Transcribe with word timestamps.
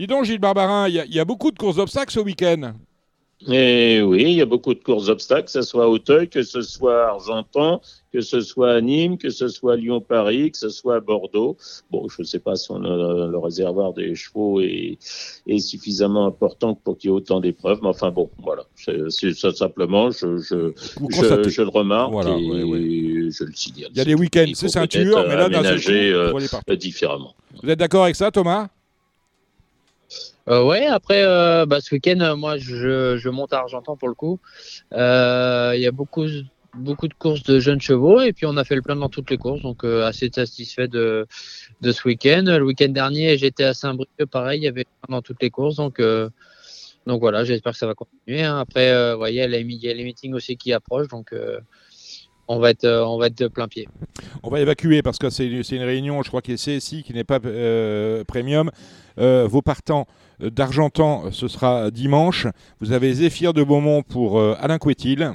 Dis 0.00 0.06
donc, 0.06 0.24
Gilles 0.24 0.38
Barbarin, 0.38 0.88
il 0.88 0.94
y, 0.94 1.20
a 1.20 1.24
beaucoup 1.26 1.50
de 1.50 1.58
courses 1.58 1.76
d'obstacles 1.76 2.10
ce 2.10 2.20
week-end. 2.20 2.72
Et 3.46 4.00
oui, 4.00 4.22
il 4.22 4.36
y 4.36 4.40
a 4.40 4.46
beaucoup 4.46 4.72
de 4.72 4.82
courses 4.82 5.08
d'obstacles, 5.08 5.44
que 5.44 5.50
ce 5.50 5.60
soit 5.60 5.84
à 5.84 5.88
Auteuil, 5.88 6.26
que 6.26 6.42
ce 6.42 6.62
soit 6.62 7.04
à 7.04 7.08
Argentan, 7.10 7.82
que 8.10 8.22
ce 8.22 8.40
soit 8.40 8.72
à 8.72 8.80
Nîmes, 8.80 9.18
que 9.18 9.28
ce 9.28 9.48
soit 9.48 9.74
à 9.74 9.76
Lyon-Paris, 9.76 10.52
que 10.52 10.56
ce 10.56 10.70
soit 10.70 10.96
à 10.96 11.00
Bordeaux. 11.00 11.58
Bon, 11.90 12.08
je 12.08 12.22
ne 12.22 12.24
sais 12.24 12.38
pas 12.38 12.56
si 12.56 12.70
on 12.70 12.82
a, 12.82 13.26
le 13.26 13.36
réservoir 13.36 13.92
des 13.92 14.14
chevaux 14.14 14.62
est, 14.62 14.96
est 15.46 15.58
suffisamment 15.58 16.24
important 16.24 16.74
pour 16.74 16.96
qu'il 16.96 17.10
y 17.10 17.12
ait 17.12 17.16
autant 17.16 17.40
d'épreuves, 17.40 17.80
mais 17.82 17.88
enfin 17.88 18.10
bon, 18.10 18.30
voilà. 18.42 18.62
C'est 18.76 19.34
ça 19.34 19.52
simplement, 19.52 20.10
je, 20.10 20.38
je, 20.38 20.72
je, 21.10 21.48
je, 21.50 21.60
le 21.60 21.68
remarque 21.68 22.14
et 22.26 23.30
je 23.30 23.44
le 23.44 23.52
signale. 23.52 23.90
Il 23.92 23.98
y 23.98 24.00
a 24.00 24.06
des 24.06 24.14
week-ends, 24.14 24.50
c'est 24.54 24.68
ceinture, 24.68 25.26
mais 25.28 25.36
là, 25.36 25.44
aménager 25.44 26.10
euh, 26.10 26.32
différemment. 26.70 27.34
Vous 27.62 27.68
êtes 27.68 27.78
d'accord 27.78 28.04
avec 28.04 28.16
ça, 28.16 28.30
Thomas? 28.30 28.68
Euh, 30.50 30.64
ouais, 30.64 30.86
après, 30.86 31.22
euh, 31.22 31.64
bah, 31.64 31.80
ce 31.80 31.94
week-end, 31.94 32.20
euh, 32.20 32.34
moi, 32.34 32.58
je, 32.58 33.16
je, 33.16 33.28
monte 33.28 33.52
à 33.52 33.58
Argentan 33.58 33.96
pour 33.96 34.08
le 34.08 34.14
coup. 34.14 34.40
Euh, 34.92 35.72
il 35.76 35.80
y 35.80 35.86
a 35.86 35.92
beaucoup, 35.92 36.26
beaucoup 36.74 37.06
de 37.06 37.14
courses 37.14 37.44
de 37.44 37.60
jeunes 37.60 37.80
chevaux 37.80 38.20
et 38.20 38.32
puis 38.32 38.46
on 38.46 38.56
a 38.56 38.64
fait 38.64 38.74
le 38.74 38.82
plein 38.82 38.96
dans 38.96 39.08
toutes 39.08 39.30
les 39.30 39.38
courses, 39.38 39.62
donc 39.62 39.84
assez 39.84 40.28
satisfait 40.34 40.88
de, 40.88 41.26
de 41.80 41.92
ce 41.92 42.06
week-end. 42.06 42.44
Le 42.46 42.64
week-end 42.64 42.88
dernier, 42.88 43.38
j'étais 43.38 43.64
à 43.64 43.74
Saint-Brieuc, 43.74 44.26
pareil, 44.30 44.60
il 44.60 44.64
y 44.64 44.68
avait 44.68 44.80
le 44.80 45.06
plein 45.06 45.16
dans 45.16 45.22
toutes 45.22 45.40
les 45.40 45.50
courses, 45.50 45.76
donc, 45.76 46.02
donc 47.06 47.20
voilà, 47.20 47.44
j'espère 47.44 47.72
que 47.72 47.78
ça 47.78 47.86
va 47.86 47.94
continuer. 47.94 48.42
Hein. 48.42 48.58
Après, 48.58 49.12
vous 49.12 49.18
voyez, 49.18 49.44
il 49.44 49.72
y 49.82 49.88
a 49.88 49.94
les 49.94 50.04
meetings 50.04 50.34
aussi 50.34 50.56
qui 50.56 50.72
approchent, 50.72 51.08
donc 51.08 51.32
on 52.48 52.58
va 52.58 52.70
être, 52.70 52.86
on 52.86 53.18
va 53.18 53.28
être 53.28 53.38
de 53.38 53.46
plein 53.46 53.68
pied. 53.68 53.88
On 54.42 54.50
va 54.50 54.60
évacuer 54.60 55.02
parce 55.02 55.18
que 55.18 55.30
c'est 55.30 55.46
une 55.46 55.82
réunion, 55.84 56.22
je 56.22 56.28
crois, 56.28 56.42
qui 56.42 56.52
est 56.52 56.78
CSI, 56.78 57.04
qui 57.04 57.14
n'est 57.14 57.24
pas 57.24 57.38
premium. 58.26 58.70
Vos 59.16 59.62
partants 59.62 60.06
d'Argentan, 60.40 61.30
ce 61.30 61.48
sera 61.48 61.90
dimanche. 61.90 62.46
Vous 62.80 62.92
avez 62.92 63.12
Zéphyr 63.12 63.52
de 63.52 63.62
Beaumont 63.62 64.02
pour 64.02 64.38
euh, 64.38 64.56
Alain 64.58 64.78
Couetil. 64.78 65.30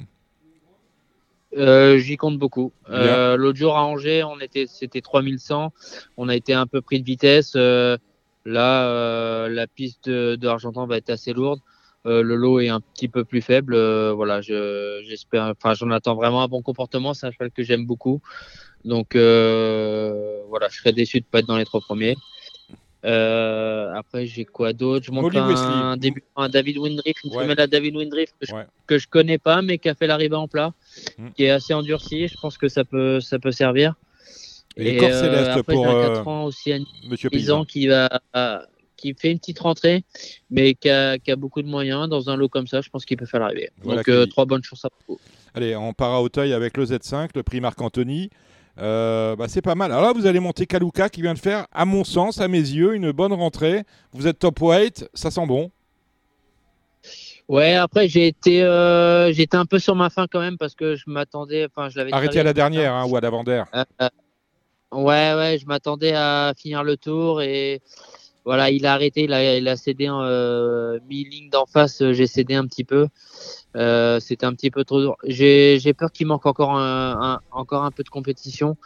J'y 1.58 2.18
compte 2.18 2.38
beaucoup. 2.38 2.74
L'autre 2.90 3.58
jour 3.58 3.78
à 3.78 3.86
Angers, 3.86 4.24
on 4.24 4.40
était, 4.40 4.66
c'était 4.68 5.02
3100. 5.02 5.72
On 6.18 6.28
a 6.28 6.36
été 6.36 6.54
un 6.54 6.68
peu 6.68 6.82
pris 6.82 7.00
de 7.00 7.06
vitesse. 7.06 7.56
là, 7.56 8.00
la 9.48 9.68
piste 9.68 10.10
d'Argentan 10.10 10.86
va 10.86 10.98
être 10.98 11.10
assez 11.10 11.32
lourde. 11.32 11.62
le 12.04 12.36
lot 12.36 12.60
est 12.60 12.68
un 12.68 12.82
petit 12.82 13.08
peu 13.08 13.24
plus 13.24 13.42
faible. 13.42 13.74
voilà, 14.12 14.42
j'espère. 14.42 15.54
Enfin, 15.58 15.74
j'en 15.76 15.92
attends 15.92 16.16
vraiment 16.16 16.44
un 16.44 16.50
bon 16.50 16.62
comportement. 16.62 17.14
C'est 17.14 17.28
un 17.28 17.32
cheval 17.32 17.52
que 17.52 17.64
j'aime 17.64 17.86
beaucoup. 17.86 18.22
Donc 18.84 19.16
voilà, 19.16 20.68
je 20.70 20.78
serais 20.78 20.92
déçu 20.92 21.22
de 21.22 21.26
pas 21.26 21.40
être 21.40 21.48
dans 21.48 21.58
les 21.58 21.66
trois 21.66 21.80
premiers. 21.80 22.18
Euh, 23.06 23.94
après, 23.94 24.26
j'ai 24.26 24.46
quoi 24.46 24.74
d'autre? 24.74 25.06
Je 25.06 25.12
montre 25.12 25.36
un, 25.38 25.98
début, 25.98 26.24
un 26.36 26.50
David 26.50 26.78
Windriff, 26.80 27.24
une 27.24 27.36
ouais. 27.36 27.60
à 27.60 27.68
David 27.68 27.96
Windriff 27.96 28.32
que, 28.40 28.48
je, 28.48 28.54
que 28.88 28.98
je 28.98 29.08
connais 29.08 29.38
pas, 29.38 29.62
mais 29.62 29.78
qui 29.78 29.90
a 29.90 29.96
fait 29.96 30.08
l'arrivée 30.08 30.36
en 30.36 30.48
plat, 30.48 30.74
mm. 31.18 31.30
qui 31.36 31.44
est 31.44 31.52
assez 31.52 31.74
endurci. 31.74 32.28
Je 32.28 32.38
pense 32.38 32.58
que 32.58 32.68
ça 32.68 32.84
peut, 32.84 33.20
ça 33.22 33.38
peut 33.38 33.52
servir. 33.52 33.94
Et, 34.78 34.98
Et 34.98 35.04
euh, 35.04 35.54
après, 35.54 35.74
pour 35.76 35.88
un 35.88 36.08
4 36.08 36.20
euh, 36.20 36.24
ans 36.30 36.46
aussi 36.46 36.74
Monsieur 37.08 37.30
qui 37.68 37.88
va, 37.88 38.10
qui 38.98 39.14
fait 39.14 39.32
une 39.32 39.40
petite 39.40 39.60
rentrée, 39.60 40.04
mais 40.50 40.74
qui 40.74 40.90
a, 40.90 41.18
qui 41.18 41.32
a, 41.32 41.36
beaucoup 41.36 41.62
de 41.62 41.68
moyens 41.68 42.10
dans 42.10 42.30
un 42.30 42.36
lot 42.36 42.50
comme 42.50 42.68
ça. 42.68 42.82
Je 42.82 42.90
pense 42.90 43.06
qu'il 43.06 43.18
peut 43.18 43.26
faire 43.26 43.40
l'arrivée. 43.40 43.70
Donc 43.84 44.08
euh, 44.10 44.26
trois 44.26 44.46
bonnes 44.46 44.64
chances 44.64 44.86
à 44.86 44.90
propos. 44.90 45.20
Allez, 45.54 45.76
on 45.76 45.94
part 45.94 46.12
à 46.12 46.22
Auteuil 46.22 46.54
avec 46.54 46.76
le 46.76 46.86
Z5, 46.86 47.30
le 47.36 47.44
prix 47.44 47.62
Marc 47.62 47.80
Anthony. 47.82 48.30
Euh, 48.78 49.36
bah, 49.36 49.46
c'est 49.48 49.62
pas 49.62 49.76
mal. 49.76 49.92
Alors 49.92 50.04
là, 50.04 50.14
vous 50.14 50.26
allez 50.26 50.40
monter 50.40 50.66
Kaluka 50.66 51.10
qui 51.10 51.22
vient 51.22 51.34
de 51.34 51.40
faire, 51.40 51.66
à 51.72 51.86
mon 51.86 52.04
sens, 52.04 52.42
à 52.42 52.48
mes 52.48 52.58
yeux, 52.58 52.96
une 52.96 53.12
bonne 53.12 53.34
rentrée. 53.34 53.84
Vous 54.12 54.28
êtes 54.28 54.40
top 54.40 54.62
weight, 54.62 55.10
ça 55.14 55.32
sent 55.32 55.46
bon. 55.46 55.72
Ouais, 57.48 57.76
après 57.76 58.08
j'ai 58.08 58.26
été, 58.26 58.64
euh, 58.64 59.32
j'étais 59.32 59.56
un 59.56 59.68
peu 59.68 59.78
sur 59.78 59.96
ma 59.96 60.10
fin 60.10 60.26
quand 60.26 60.40
même 60.40 60.58
parce 60.58 60.74
que 60.74 60.96
je 60.96 61.04
m'attendais, 61.06 61.66
enfin 61.66 61.90
je 61.90 61.98
l'avais. 61.98 62.12
Arrêté 62.12 62.40
à 62.40 62.44
la 62.44 62.54
dernière 62.54 62.92
hein, 62.94 63.06
ou 63.08 63.16
à 63.16 63.22
l'avant-dernière. 63.22 63.68
Euh, 64.02 64.10
ouais, 64.92 65.36
ouais, 65.36 65.58
je 65.62 65.68
m'attendais 65.68 66.14
à 66.16 66.54
finir 66.58 66.84
le 66.84 66.98
tour 66.98 67.44
et 67.44 67.82
voilà, 68.46 68.72
il 68.72 68.88
a 68.88 68.94
arrêté, 68.94 69.26
il 69.26 69.34
a, 69.34 69.58
il 69.58 69.68
a 69.68 69.76
cédé 69.76 70.10
en 70.10 70.24
mi-ligne 71.08 71.52
d'en 71.52 71.68
face, 71.68 72.02
j'ai 72.14 72.26
cédé 72.26 72.56
un 72.56 72.66
petit 72.66 72.84
peu. 72.84 73.08
Euh, 73.76 74.20
c'était 74.20 74.46
un 74.46 74.54
petit 74.54 74.72
peu 74.72 74.86
trop 74.86 75.02
dur. 75.02 75.18
J'ai 75.26 75.94
peur 75.94 76.12
qu'il 76.12 76.28
manque 76.28 76.46
encore 76.46 76.78
un, 76.78 77.42
encore 77.52 77.84
un 77.84 77.92
peu 77.92 78.04
de 78.04 78.10
compétition. 78.10 78.78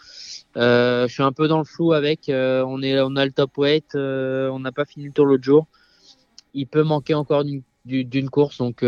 Euh, 0.57 1.07
je 1.07 1.13
suis 1.13 1.23
un 1.23 1.31
peu 1.31 1.47
dans 1.47 1.59
le 1.59 1.63
flou 1.63 1.94
avec. 1.94 2.29
Euh, 2.29 2.63
on, 2.67 2.81
est, 2.81 2.99
on 2.99 3.16
a 3.16 3.25
le 3.25 3.31
top 3.31 3.57
weight. 3.57 3.95
Euh, 3.95 4.49
on 4.49 4.59
n'a 4.59 4.72
pas 4.72 4.85
fini 4.85 5.05
le 5.05 5.11
tour 5.11 5.25
l'autre 5.25 5.44
jour. 5.44 5.67
Il 6.53 6.67
peut 6.67 6.83
manquer 6.83 7.13
encore 7.13 7.44
d'une 7.85 8.29
course. 8.29 8.57
Donc, 8.57 8.83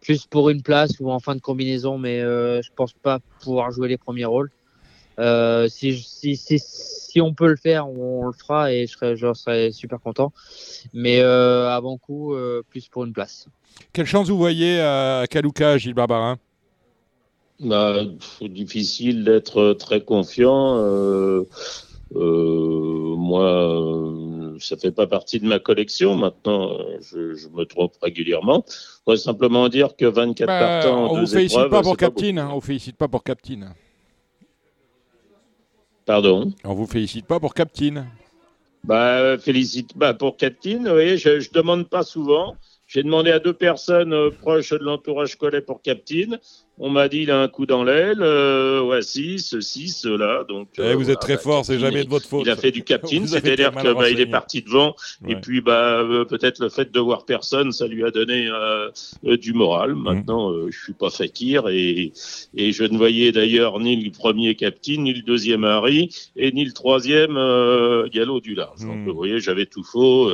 plus 0.00 0.26
pour 0.26 0.50
une 0.50 0.62
place 0.62 0.98
ou 1.00 1.10
en 1.10 1.20
fin 1.20 1.36
de 1.36 1.40
combinaison. 1.40 1.98
Mais 1.98 2.20
je 2.20 2.68
pense 2.74 2.92
pas 2.92 3.20
pouvoir 3.40 3.70
jouer 3.70 3.88
les 3.88 3.98
premiers 3.98 4.24
rôles. 4.24 4.50
Si, 5.68 5.98
si, 5.98 6.36
si, 6.36 6.58
si, 6.58 7.20
on 7.20 7.34
peut 7.34 7.48
le 7.48 7.56
faire, 7.56 7.88
on, 7.88 8.26
le 8.26 8.32
fera 8.32 8.72
et 8.72 8.86
je 8.86 8.92
serai, 8.92 9.16
je 9.16 9.32
serai 9.34 9.72
super 9.72 10.00
content. 10.00 10.32
Mais 10.92 11.20
avant 11.20 11.98
coup, 11.98 12.34
plus 12.68 12.88
pour 12.88 13.04
une 13.04 13.12
place. 13.12 13.46
Quelle 13.92 14.06
chance 14.06 14.28
vous 14.28 14.38
voyez 14.38 14.80
à 14.80 15.24
Kaluka, 15.28 15.78
Gilles 15.78 15.94
Barbarin? 15.94 16.38
Bah, 17.60 18.00
Difficile 18.40 19.24
d'être 19.24 19.74
très 19.74 20.00
confiant. 20.00 20.78
Euh, 20.78 21.44
euh, 22.16 23.14
moi, 23.16 23.44
euh, 23.44 24.56
ça 24.58 24.76
fait 24.76 24.90
pas 24.92 25.06
partie 25.06 25.40
de 25.40 25.46
ma 25.46 25.58
collection. 25.58 26.16
Maintenant, 26.16 26.78
je, 27.02 27.34
je 27.34 27.48
me 27.48 27.64
trompe 27.64 27.92
régulièrement. 28.02 28.64
Je 28.66 28.72
voudrais 29.06 29.18
simplement 29.18 29.68
dire 29.68 29.94
que 29.96 30.06
24 30.06 30.46
bah, 30.46 30.58
partants 30.58 31.10
on 31.10 31.14
deux 31.14 31.20
vous 31.20 31.26
félicite 31.26 31.68
pas 31.68 31.82
pour 31.82 31.96
Captain. 31.96 32.38
Hein, 32.38 32.50
on 32.52 32.60
félicite 32.60 32.96
pas 32.96 33.08
pour 33.08 33.22
Captain. 33.22 33.72
Pardon. 36.10 36.52
On 36.64 36.74
vous 36.74 36.88
félicite 36.88 37.24
pas 37.24 37.38
pour 37.38 37.54
Captain. 37.54 38.04
Bah, 38.82 39.38
félicite 39.38 39.96
bah, 39.96 40.12
pour 40.12 40.36
Captain. 40.36 40.84
Oui, 40.92 41.16
je, 41.16 41.38
je 41.38 41.52
demande 41.52 41.88
pas 41.88 42.02
souvent. 42.02 42.56
J'ai 42.92 43.04
demandé 43.04 43.30
à 43.30 43.38
deux 43.38 43.52
personnes 43.52 44.12
euh, 44.12 44.30
proches 44.30 44.70
de 44.70 44.78
l'entourage 44.78 45.36
Collet 45.36 45.60
pour 45.60 45.80
Captain. 45.80 46.38
On 46.76 46.90
m'a 46.90 47.08
dit 47.08 47.18
il 47.18 47.30
a 47.30 47.40
un 47.40 47.46
coup 47.46 47.64
dans 47.64 47.84
l'aile. 47.84 48.20
Euh, 48.20 48.82
ouais, 48.82 49.00
si, 49.02 49.38
ceci, 49.38 49.90
cela. 49.90 50.44
Donc, 50.48 50.70
eh, 50.78 50.94
vous 50.94 51.08
êtes 51.08 51.20
très 51.20 51.36
bah, 51.36 51.42
fort, 51.42 51.64
c'est 51.64 51.78
jamais 51.78 52.02
de 52.02 52.08
votre 52.08 52.26
faute. 52.26 52.42
Il 52.44 52.50
a 52.50 52.56
fait 52.56 52.72
du 52.72 52.82
Captain, 52.82 53.24
c'est-à-dire 53.28 53.70
qu'il 53.70 53.94
bah, 53.94 54.10
est 54.10 54.26
parti 54.26 54.62
devant. 54.62 54.96
Et 55.28 55.36
puis, 55.36 55.60
bah, 55.60 56.00
euh, 56.00 56.24
peut-être 56.24 56.58
le 56.58 56.68
fait 56.68 56.90
de 56.90 56.98
voir 56.98 57.26
personne, 57.26 57.70
ça 57.70 57.86
lui 57.86 58.02
a 58.02 58.10
donné 58.10 58.48
euh, 58.48 58.90
du 59.36 59.52
moral. 59.52 59.94
Mmh. 59.94 60.02
Maintenant, 60.02 60.52
je 60.68 60.76
suis 60.76 60.94
pas 60.94 61.10
fakir 61.10 61.68
et, 61.68 62.12
et 62.56 62.72
je 62.72 62.82
ne 62.82 62.96
voyais 62.96 63.30
d'ailleurs 63.30 63.78
ni 63.78 63.94
le 63.94 64.10
premier 64.10 64.56
Captain, 64.56 64.96
ni 64.96 65.12
le 65.12 65.22
deuxième 65.22 65.62
Harry, 65.62 66.08
et 66.34 66.50
ni 66.50 66.64
le 66.64 66.72
troisième 66.72 67.34
Gallo 68.10 68.40
du 68.40 68.56
large. 68.56 68.80
Donc, 68.80 68.96
mmh. 68.96 69.04
vous 69.04 69.14
voyez, 69.14 69.38
j'avais 69.38 69.66
tout 69.66 69.84
faux. 69.84 70.28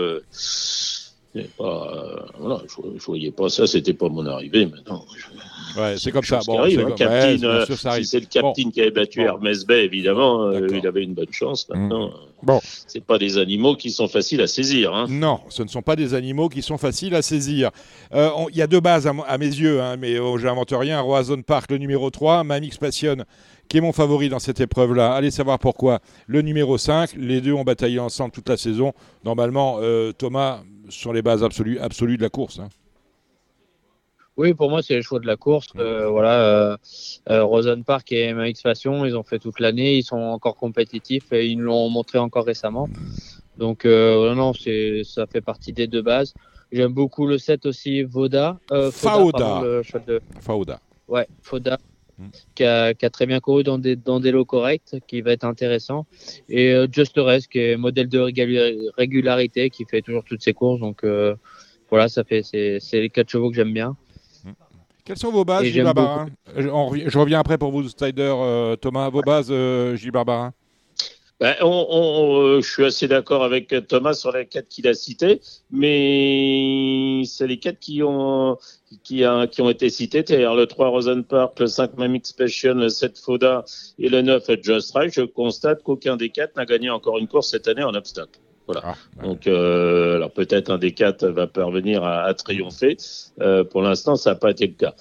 Pas, 1.45 1.93
euh, 1.95 2.27
voilà, 2.39 2.63
je, 2.69 2.87
ne 2.87 2.99
voyais 2.99 3.31
pas 3.31 3.49
ça, 3.49 3.67
c'était 3.67 3.95
pas 3.95 4.09
mon 4.09 4.27
arrivée. 4.27 4.67
Maintenant, 4.67 5.05
ouais, 5.77 5.97
c'est 5.99 6.13
comme 6.13 6.25
ça. 6.25 6.41
Bon, 6.47 6.59
arrive, 6.59 6.81
hein, 6.81 6.95
captain, 6.97 7.43
euh, 7.43 7.67
si 7.67 8.05
c'est 8.05 8.21
le 8.21 8.27
capitaine 8.27 8.71
qui 8.71 8.81
avait 8.81 8.91
battu 8.91 9.21
Hermès 9.23 9.65
Bay, 9.65 9.85
évidemment, 9.85 10.43
euh, 10.43 10.67
il 10.71 10.87
avait 10.87 11.03
une 11.03 11.15
bonne 11.15 11.33
chance. 11.33 11.69
Mmh. 11.69 11.79
Maintenant, 11.79 12.11
bon. 12.43 12.61
c'est 12.63 13.05
pas 13.05 13.19
des 13.19 13.39
animaux 13.39 13.77
qui 13.77 13.91
sont 13.91 14.09
faciles 14.09 14.41
à 14.41 14.47
saisir. 14.47 14.95
Hein. 14.95 15.07
Non, 15.09 15.41
ce 15.49 15.63
ne 15.63 15.69
sont 15.69 15.83
pas 15.83 15.97
des 15.97 16.15
animaux 16.15 16.49
qui 16.49 16.63
sont 16.63 16.79
faciles 16.79 17.15
à 17.15 17.23
saisir. 17.23 17.71
Il 18.13 18.57
y 18.57 18.63
a 18.63 18.67
deux 18.67 18.81
bases 18.81 19.07
à, 19.07 19.39
mes 19.39 19.47
yeux, 19.47 19.81
hein, 19.81 19.97
mais 19.97 20.19
oh, 20.19 20.39
j'invente 20.39 20.73
rien. 20.73 21.01
Roison 21.01 21.43
Park, 21.43 21.71
le 21.71 21.79
numéro 21.79 22.11
3, 22.11 22.45
Mamix 22.45 22.79
Passion 22.79 23.17
qui 23.69 23.79
est 23.79 23.81
mon 23.81 23.93
favori 23.93 24.29
dans 24.29 24.39
cette 24.39 24.61
épreuve-là. 24.61 25.15
Allez 25.15 25.33
savoir 25.33 25.59
pourquoi. 25.59 25.99
Le 26.29 26.41
numéro 26.41 26.79
5, 26.79 27.15
les 27.17 27.41
deux 27.41 27.53
ont 27.53 27.65
bataillé 27.65 27.99
ensemble 27.99 28.31
toute 28.31 28.49
la 28.49 28.57
saison. 28.57 28.93
Normalement, 29.25 29.81
Thomas, 30.17 30.61
sur 30.89 31.13
les 31.13 31.23
bases 31.23 31.43
absolues, 31.43 31.81
absolues 31.81 32.17
de 32.17 32.23
la 32.23 32.29
course. 32.29 32.61
Hein. 32.61 32.69
Oui, 34.37 34.55
pour 34.55 34.69
moi, 34.69 34.83
c'est 34.83 34.97
le 34.97 35.03
choix 35.03 35.19
de 35.19 35.27
la 35.27 35.37
course. 35.37 35.69
Euh, 35.77 36.09
voilà, 36.09 36.41
euh, 36.41 36.77
euh, 37.31 37.45
Rosen 37.45 37.85
Park 37.85 38.13
et 38.13 38.33
MX 38.35 38.63
Passion, 38.63 39.05
ils 39.07 39.17
ont 39.17 39.23
fait 39.23 39.39
toute 39.39 39.61
l'année, 39.61 39.97
ils 39.97 40.03
sont 40.05 40.17
encore 40.17 40.57
compétitifs 40.57 41.33
et 41.33 41.47
ils 41.47 41.59
l'ont 41.59 41.89
montré 41.89 42.19
encore 42.19 42.45
récemment. 42.45 42.89
Donc, 43.57 43.85
non, 43.85 44.53
c'est, 44.53 45.03
ça 45.05 45.27
fait 45.27 45.41
partie 45.41 45.73
des 45.73 45.87
deux 45.87 46.03
bases. 46.03 46.35
J'aime 46.73 46.93
beaucoup 46.93 47.27
le 47.27 47.39
set 47.39 47.65
aussi 47.65 48.03
Voda. 48.03 48.59
Fauda. 48.93 49.63
Fauda. 50.41 50.81
Ouais, 51.09 51.27
Fauda. 51.43 51.79
Mm. 52.19 52.29
Qui, 52.55 52.65
a, 52.65 52.95
très 52.95 53.27
bien 53.27 53.41
couru 53.41 53.63
dans 53.63 53.79
des, 53.79 53.97
dans 53.97 54.21
des 54.21 54.31
lots 54.31 54.45
corrects, 54.45 54.97
qui 55.07 55.21
va 55.21 55.33
être 55.33 55.45
intéressant. 55.45 56.07
Et 56.49 56.73
euh, 56.73 56.87
Just 56.91 57.15
Rest, 57.17 57.49
qui 57.49 57.59
est 57.59 57.77
modèle 57.77 58.09
de 58.09 58.21
régularité, 58.97 59.71
qui 59.71 59.85
fait 59.85 60.03
toujours 60.03 60.25
toutes 60.25 60.43
ses 60.43 60.55
courses. 60.55 60.81
Donc 60.81 61.05
euh, 61.05 61.35
voilà, 61.91 62.09
ça 62.09 62.25
fait 62.25 62.43
c'est 62.43 62.81
les 62.93 63.11
quatre 63.11 63.31
chevaux 63.31 63.51
que 63.51 63.57
j'aime 63.57 63.73
bien. 63.73 63.97
Quelles 65.07 65.19
sont 65.19 65.31
vos 65.31 65.45
bases, 65.45 65.65
Gilles 65.65 65.85
Barbarin 65.85 66.27
je, 66.57 67.19
reviens 67.19 67.39
après 67.41 67.57
pour 67.57 67.71
vous, 67.71 67.89
Styler, 67.89 68.13
euh, 68.19 68.77
Thomas. 68.77 69.09
Vos 69.09 69.23
bases, 69.23 69.53
Gilles 69.95 70.11
Barbarin 70.11 70.53
Ben, 71.41 71.55
on, 71.63 72.61
je 72.61 72.69
suis 72.69 72.85
assez 72.85 73.07
d'accord 73.07 73.45
avec 73.45 73.73
Thomas 73.89 74.15
sur 74.15 74.33
les 74.33 74.47
quatre 74.47 74.69
qu'il 74.69 74.89
a 74.89 74.95
cités, 74.95 75.41
mais 75.71 77.23
c'est 77.25 77.47
les 77.47 77.59
quatre 77.59 77.79
qui 77.79 78.03
ont 78.03 78.59
qui, 79.03 79.25
a, 79.25 79.47
qui 79.47 79.63
ont 79.63 79.71
été 79.71 79.91
cités, 79.91 80.25
c'est-à-dire 80.27 80.55
le 80.55 80.67
3 80.67 80.89
Rosen 80.89 81.25
Park, 81.25 81.59
le 81.61 81.67
5 81.67 81.97
Mamix 81.97 82.33
Passion, 82.33 82.75
le 82.75 82.89
7 82.89 83.19
Foda 83.19 83.65
et 83.99 84.09
le 84.09 84.23
9 84.23 84.45
Just 84.63 84.93
Right. 84.93 85.13
Je 85.13 85.23
constate 85.23 85.83
qu'aucun 85.83 86.17
des 86.17 86.31
quatre 86.31 86.57
n'a 86.57 86.67
gagné 86.67 86.91
encore 86.91 87.19
une 87.19 87.29
course 87.29 87.51
cette 87.51 87.69
année 87.69 87.83
en 87.83 87.95
obstacle. 87.95 88.41
Voilà. 88.67 88.83
Ah, 88.85 89.23
Donc, 89.23 89.47
euh, 89.47 90.17
alors 90.17 90.33
peut-être 90.33 90.71
un 90.71 90.79
des 90.79 90.93
quatre 90.93 91.27
va 91.29 91.47
parvenir 91.47 92.03
à, 92.05 92.35
triompher. 92.35 92.97
Euh, 93.41 93.63
pour 93.63 93.83
l'instant, 93.83 94.17
ça 94.17 94.31
n'a 94.31 94.37
pas 94.37 94.51
été 94.51 94.67
le 94.67 94.73
cas. 94.73 94.95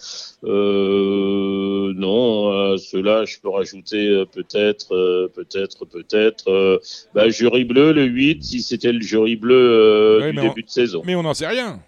Euh, 0.44 1.94
non, 1.96 2.52
euh, 2.52 2.78
cela, 2.78 3.26
je 3.26 3.40
peux 3.40 3.50
rajouter 3.50 4.08
euh, 4.10 4.26
peut-être, 4.26 4.94
euh, 4.94 5.32
peut-être, 5.34 5.86
peut-être. 5.86 6.82
Bah, 7.14 7.30
jury 7.30 7.64
bleu, 7.64 7.92
le 7.92 8.06
8, 8.06 8.44
si 8.44 8.62
c'était 8.62 8.92
le 8.92 9.02
jury 9.02 9.36
bleu 9.36 10.32
du 10.32 10.40
début 10.40 10.64
de 10.64 10.70
saison. 10.70 11.02
Mais 11.06 11.16
on 11.16 11.24
n'en 11.24 11.34
sait 11.34 11.48
rien. 11.48 11.80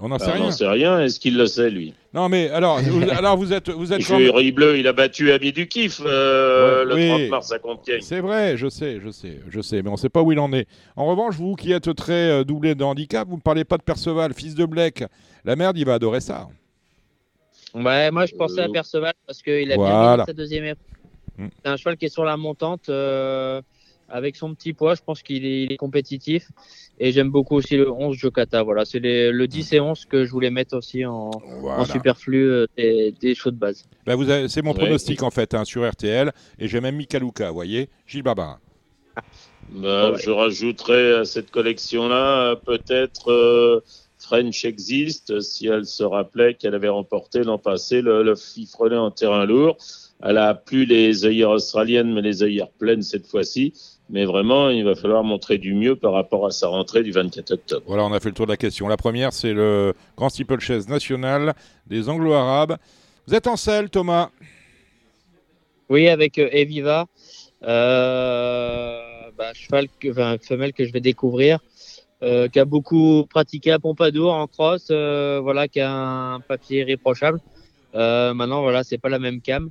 On 0.00 0.08
n'en 0.08 0.18
sait 0.18 0.30
rien. 0.30 0.42
On 0.42 0.44
n'en 0.44 0.50
sait 0.50 0.68
rien. 0.68 1.00
Est-ce 1.00 1.18
qu'il 1.18 1.36
le 1.36 1.46
sait, 1.46 1.70
lui? 1.70 1.94
Non, 2.12 2.28
mais 2.28 2.50
alors, 2.50 2.80
vous, 2.80 3.02
alors 3.10 3.36
vous 3.36 3.52
êtes, 3.52 3.70
vous 3.70 3.92
êtes. 3.92 4.02
Jury 4.02 4.52
bleu, 4.52 4.78
il 4.78 4.86
a 4.86 4.92
battu 4.92 5.32
Ami 5.32 5.52
du 5.52 5.68
Kiff 5.68 6.00
le 6.04 6.86
30 6.88 7.30
mars 7.30 7.52
à 7.52 7.58
Compiègne. 7.58 8.02
C'est 8.02 8.20
vrai, 8.20 8.56
je 8.56 8.68
sais, 8.68 9.00
je 9.02 9.10
sais, 9.10 9.40
je 9.48 9.60
sais, 9.60 9.82
mais 9.82 9.88
on 9.88 9.92
ne 9.92 9.98
sait 9.98 10.08
pas 10.08 10.22
où 10.22 10.32
il 10.32 10.38
en 10.38 10.52
est. 10.52 10.66
En 10.96 11.06
revanche, 11.06 11.36
vous 11.36 11.54
qui 11.54 11.72
êtes 11.72 11.94
très 11.94 12.44
doublé 12.44 12.74
de 12.74 12.84
handicap, 12.84 13.26
vous 13.28 13.36
ne 13.36 13.40
parlez 13.40 13.64
pas 13.64 13.78
de 13.78 13.82
Perceval, 13.82 14.34
fils 14.34 14.54
de 14.54 14.64
Blec. 14.66 15.04
La 15.44 15.56
merde, 15.56 15.78
il 15.78 15.86
va 15.86 15.94
adorer 15.94 16.20
ça. 16.20 16.48
Ouais, 17.76 18.10
moi 18.10 18.24
je 18.24 18.34
pensais 18.34 18.62
à 18.62 18.64
euh, 18.64 18.72
Perceval 18.72 19.12
parce 19.26 19.42
qu'il 19.42 19.70
a 19.70 19.76
bien 19.76 20.24
sa 20.24 20.32
deuxième 20.32 20.64
épreuve. 20.64 20.86
Mm. 21.36 21.48
C'est 21.62 21.70
un 21.70 21.76
cheval 21.76 21.96
qui 21.98 22.06
est 22.06 22.10
sur 22.10 22.24
la 22.24 22.36
montante. 22.36 22.88
Euh, 24.08 24.16
avec 24.16 24.36
son 24.36 24.54
petit 24.54 24.72
poids, 24.72 24.94
je 24.94 25.02
pense 25.02 25.22
qu'il 25.22 25.44
est, 25.46 25.76
compétitif. 25.76 26.48
Et 26.98 27.12
j'aime 27.12 27.30
beaucoup 27.30 27.56
aussi 27.56 27.76
le 27.76 27.90
11 27.90 28.16
Jokata. 28.16 28.62
Voilà, 28.62 28.84
c'est 28.84 29.00
le 29.00 29.46
10 29.46 29.72
et 29.74 29.80
11 29.80 30.06
que 30.06 30.24
je 30.24 30.30
voulais 30.30 30.50
mettre 30.50 30.76
aussi 30.76 31.04
en, 31.04 31.30
superflu 31.84 32.50
euh, 32.50 32.66
des, 32.76 33.34
choses 33.34 33.52
de 33.52 33.58
base. 33.58 33.84
Bah 34.06 34.14
vous 34.14 34.24
c'est 34.48 34.62
mon 34.62 34.74
pronostic 34.74 35.22
en 35.22 35.30
fait 35.30 35.54
hein, 35.54 35.64
sur 35.64 35.88
RTL. 35.88 36.32
Et 36.58 36.68
j'ai 36.68 36.80
même 36.80 36.96
mis 36.96 37.06
Kaluka, 37.06 37.48
vous 37.48 37.54
voyez 37.54 37.90
Gilles 38.06 38.22
Baba. 38.22 38.58
Bah, 39.70 40.12
je 40.16 40.30
rajouterai 40.30 41.14
à 41.14 41.24
cette 41.24 41.50
collection-là 41.50 42.56
peut-être 42.64 43.82
French 44.18 44.64
existe, 44.64 45.40
si 45.40 45.66
elle 45.66 45.86
se 45.86 46.02
rappelait 46.02 46.54
qu'elle 46.54 46.74
avait 46.74 46.88
remporté 46.88 47.42
l'an 47.42 47.58
passé 47.58 48.00
le, 48.00 48.22
le 48.22 48.34
fifrelet 48.34 48.96
en 48.96 49.10
terrain 49.10 49.44
lourd. 49.44 49.76
Elle 50.22 50.38
a 50.38 50.54
plus 50.54 50.86
les 50.86 51.26
œillères 51.26 51.50
australiennes, 51.50 52.12
mais 52.14 52.22
les 52.22 52.42
œillères 52.42 52.70
pleines 52.70 53.02
cette 53.02 53.26
fois-ci. 53.26 53.74
Mais 54.08 54.24
vraiment, 54.24 54.70
il 54.70 54.84
va 54.84 54.94
falloir 54.94 55.24
montrer 55.24 55.58
du 55.58 55.74
mieux 55.74 55.96
par 55.96 56.12
rapport 56.12 56.46
à 56.46 56.50
sa 56.50 56.68
rentrée 56.68 57.02
du 57.02 57.10
24 57.10 57.50
octobre. 57.52 57.82
Voilà, 57.86 58.04
on 58.04 58.12
a 58.12 58.20
fait 58.20 58.28
le 58.28 58.34
tour 58.34 58.46
de 58.46 58.52
la 58.52 58.56
question. 58.56 58.86
La 58.86 58.96
première, 58.96 59.32
c'est 59.32 59.52
le 59.52 59.94
Grand 60.16 60.28
Steeplechase 60.28 60.88
national 60.88 61.54
des 61.86 62.08
Anglo-Arabes. 62.08 62.76
Vous 63.26 63.34
êtes 63.34 63.48
en 63.48 63.56
selle, 63.56 63.90
Thomas? 63.90 64.30
Oui, 65.88 66.08
avec 66.08 66.38
euh, 66.38 66.48
Eviva. 66.52 67.06
Euh, 67.64 69.00
bah, 69.36 69.52
cheval, 69.54 69.88
enfin, 70.08 70.36
femelle 70.40 70.72
que 70.72 70.84
je 70.84 70.92
vais 70.92 71.00
découvrir. 71.00 71.58
Euh, 72.22 72.48
qui 72.48 72.58
a 72.58 72.64
beaucoup 72.64 73.26
pratiqué 73.28 73.72
à 73.72 73.78
Pompadour 73.78 74.32
en 74.32 74.46
cross, 74.46 74.88
euh, 74.90 75.38
voilà, 75.42 75.68
qui 75.68 75.80
a 75.80 75.92
un 75.92 76.40
papier 76.40 76.80
irréprochable. 76.80 77.40
Euh, 77.94 78.32
maintenant, 78.32 78.62
voilà, 78.62 78.84
c'est 78.84 78.96
pas 78.96 79.10
la 79.10 79.18
même 79.18 79.42
cam. 79.42 79.68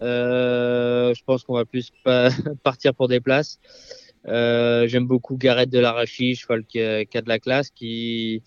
Je 0.00 1.22
pense 1.24 1.44
qu'on 1.44 1.54
va 1.54 1.64
plus 1.64 1.92
partir 2.62 2.94
pour 2.94 3.08
des 3.08 3.20
places. 3.20 3.58
J'aime 4.26 5.06
beaucoup 5.06 5.36
Gareth 5.36 5.70
de 5.70 5.78
l'Arachi, 5.78 6.34
cheval 6.34 6.64
qui 6.64 6.80
a, 6.80 7.04
qui 7.04 7.18
a, 7.18 7.22
de 7.22 7.28
la 7.28 7.38
classe, 7.38 7.70
qui, 7.70 8.42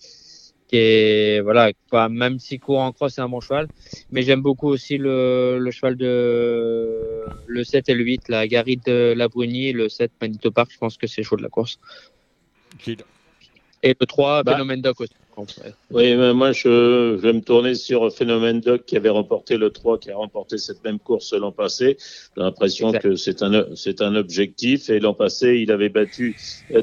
qui 0.68 0.76
est 0.76 1.40
voilà, 1.40 1.72
même 2.08 2.38
si 2.38 2.58
court 2.58 2.80
en 2.80 2.92
cross, 2.92 3.14
c'est 3.14 3.20
un 3.20 3.28
bon 3.28 3.40
cheval. 3.40 3.68
Mais 4.10 4.22
j'aime 4.22 4.40
beaucoup 4.42 4.68
aussi 4.68 4.98
le, 4.98 5.58
le, 5.58 5.70
cheval 5.70 5.96
de 5.96 7.24
le 7.46 7.64
7 7.64 7.88
et 7.88 7.94
le 7.94 8.04
8, 8.04 8.28
la 8.28 8.46
Gary 8.48 8.76
de 8.78 9.14
la 9.16 9.28
Bruni, 9.28 9.72
le 9.72 9.88
7 9.88 10.12
Manito 10.20 10.50
Park. 10.50 10.70
Je 10.72 10.78
pense 10.78 10.96
que 10.96 11.06
c'est 11.06 11.22
chaud 11.22 11.36
de 11.36 11.42
la 11.42 11.48
course. 11.48 11.78
Et 13.82 13.94
le 14.00 14.06
3, 14.06 14.42
bah, 14.42 14.52
Phénomène 14.52 14.80
Doc 14.80 15.00
aussi. 15.00 15.14
Oui, 15.90 16.14
mais 16.16 16.32
moi 16.32 16.52
je, 16.52 17.14
vais 17.16 17.32
me 17.32 17.40
tourner 17.40 17.74
sur 17.74 18.12
Phénomène 18.12 18.60
Doc 18.60 18.84
qui 18.84 18.96
avait 18.96 19.08
remporté 19.08 19.56
le 19.56 19.70
3, 19.70 19.98
qui 19.98 20.10
a 20.10 20.16
remporté 20.16 20.58
cette 20.58 20.82
même 20.84 20.98
course 20.98 21.32
l'an 21.32 21.52
passé. 21.52 21.96
J'ai 22.36 22.42
l'impression 22.42 22.92
que 22.92 23.16
c'est 23.16 23.42
un, 23.42 23.66
c'est 23.74 24.00
un 24.00 24.14
objectif. 24.14 24.90
Et 24.90 25.00
l'an 25.00 25.14
passé, 25.14 25.56
il 25.56 25.72
avait 25.72 25.88
battu 25.88 26.36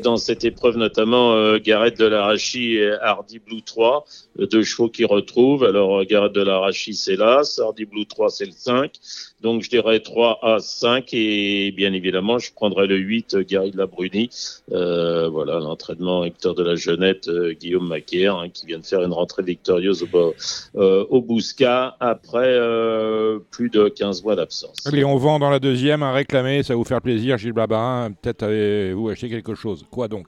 dans 0.03 0.17
cette 0.17 0.43
épreuve 0.43 0.77
notamment 0.77 1.33
euh, 1.33 1.59
Gareth 1.59 1.97
de 1.97 2.05
l'Arachi 2.05 2.75
et 2.75 2.91
Hardy 3.01 3.39
Blue 3.39 3.61
3, 3.61 4.05
deux 4.39 4.63
chevaux 4.63 4.89
qui 4.89 5.05
retrouvent. 5.05 5.63
Alors 5.63 6.03
Gareth 6.05 6.33
de 6.33 6.41
l'Arachi, 6.41 6.93
c'est 6.93 7.15
l'As, 7.15 7.59
Hardy 7.59 7.85
Blue 7.85 8.05
3, 8.05 8.29
c'est 8.29 8.45
le 8.45 8.51
5. 8.51 8.91
Donc 9.41 9.63
je 9.63 9.69
dirais 9.69 9.99
3 9.99 10.39
à 10.41 10.59
5 10.59 11.13
et 11.13 11.71
bien 11.71 11.93
évidemment 11.93 12.37
je 12.37 12.53
prendrai 12.53 12.87
le 12.87 12.97
8 12.97 13.37
Gary 13.47 13.71
de 13.71 13.77
la 13.77 13.87
Bruni. 13.87 14.29
Euh, 14.71 15.29
voilà 15.29 15.59
l'entraînement 15.59 16.23
Hector 16.23 16.53
de 16.53 16.63
la 16.63 16.75
Jeunette, 16.75 17.27
euh, 17.27 17.53
Guillaume 17.53 17.87
Macaire 17.87 18.35
hein, 18.35 18.49
qui 18.49 18.65
vient 18.65 18.79
de 18.79 18.85
faire 18.85 19.01
une 19.01 19.13
rentrée 19.13 19.43
victorieuse 19.43 20.03
au, 20.03 20.33
euh, 20.75 21.05
Bousca 21.21 21.95
après 21.99 22.47
euh, 22.47 23.39
plus 23.51 23.69
de 23.69 23.87
15 23.89 24.23
mois 24.23 24.35
d'absence. 24.35 24.75
Allez, 24.85 25.05
on 25.05 25.17
vend 25.17 25.39
dans 25.39 25.49
la 25.49 25.59
deuxième 25.59 26.03
à 26.03 26.11
réclamer, 26.11 26.63
ça 26.63 26.73
va 26.73 26.77
vous 26.77 26.83
faire 26.83 27.01
plaisir 27.01 27.37
Gilles 27.37 27.53
Blabarin. 27.53 28.11
Peut-être 28.21 28.43
avez-vous 28.43 29.09
acheté 29.09 29.29
quelque 29.29 29.55
chose. 29.55 29.85
Quoi 29.89 30.07
donc? 30.07 30.27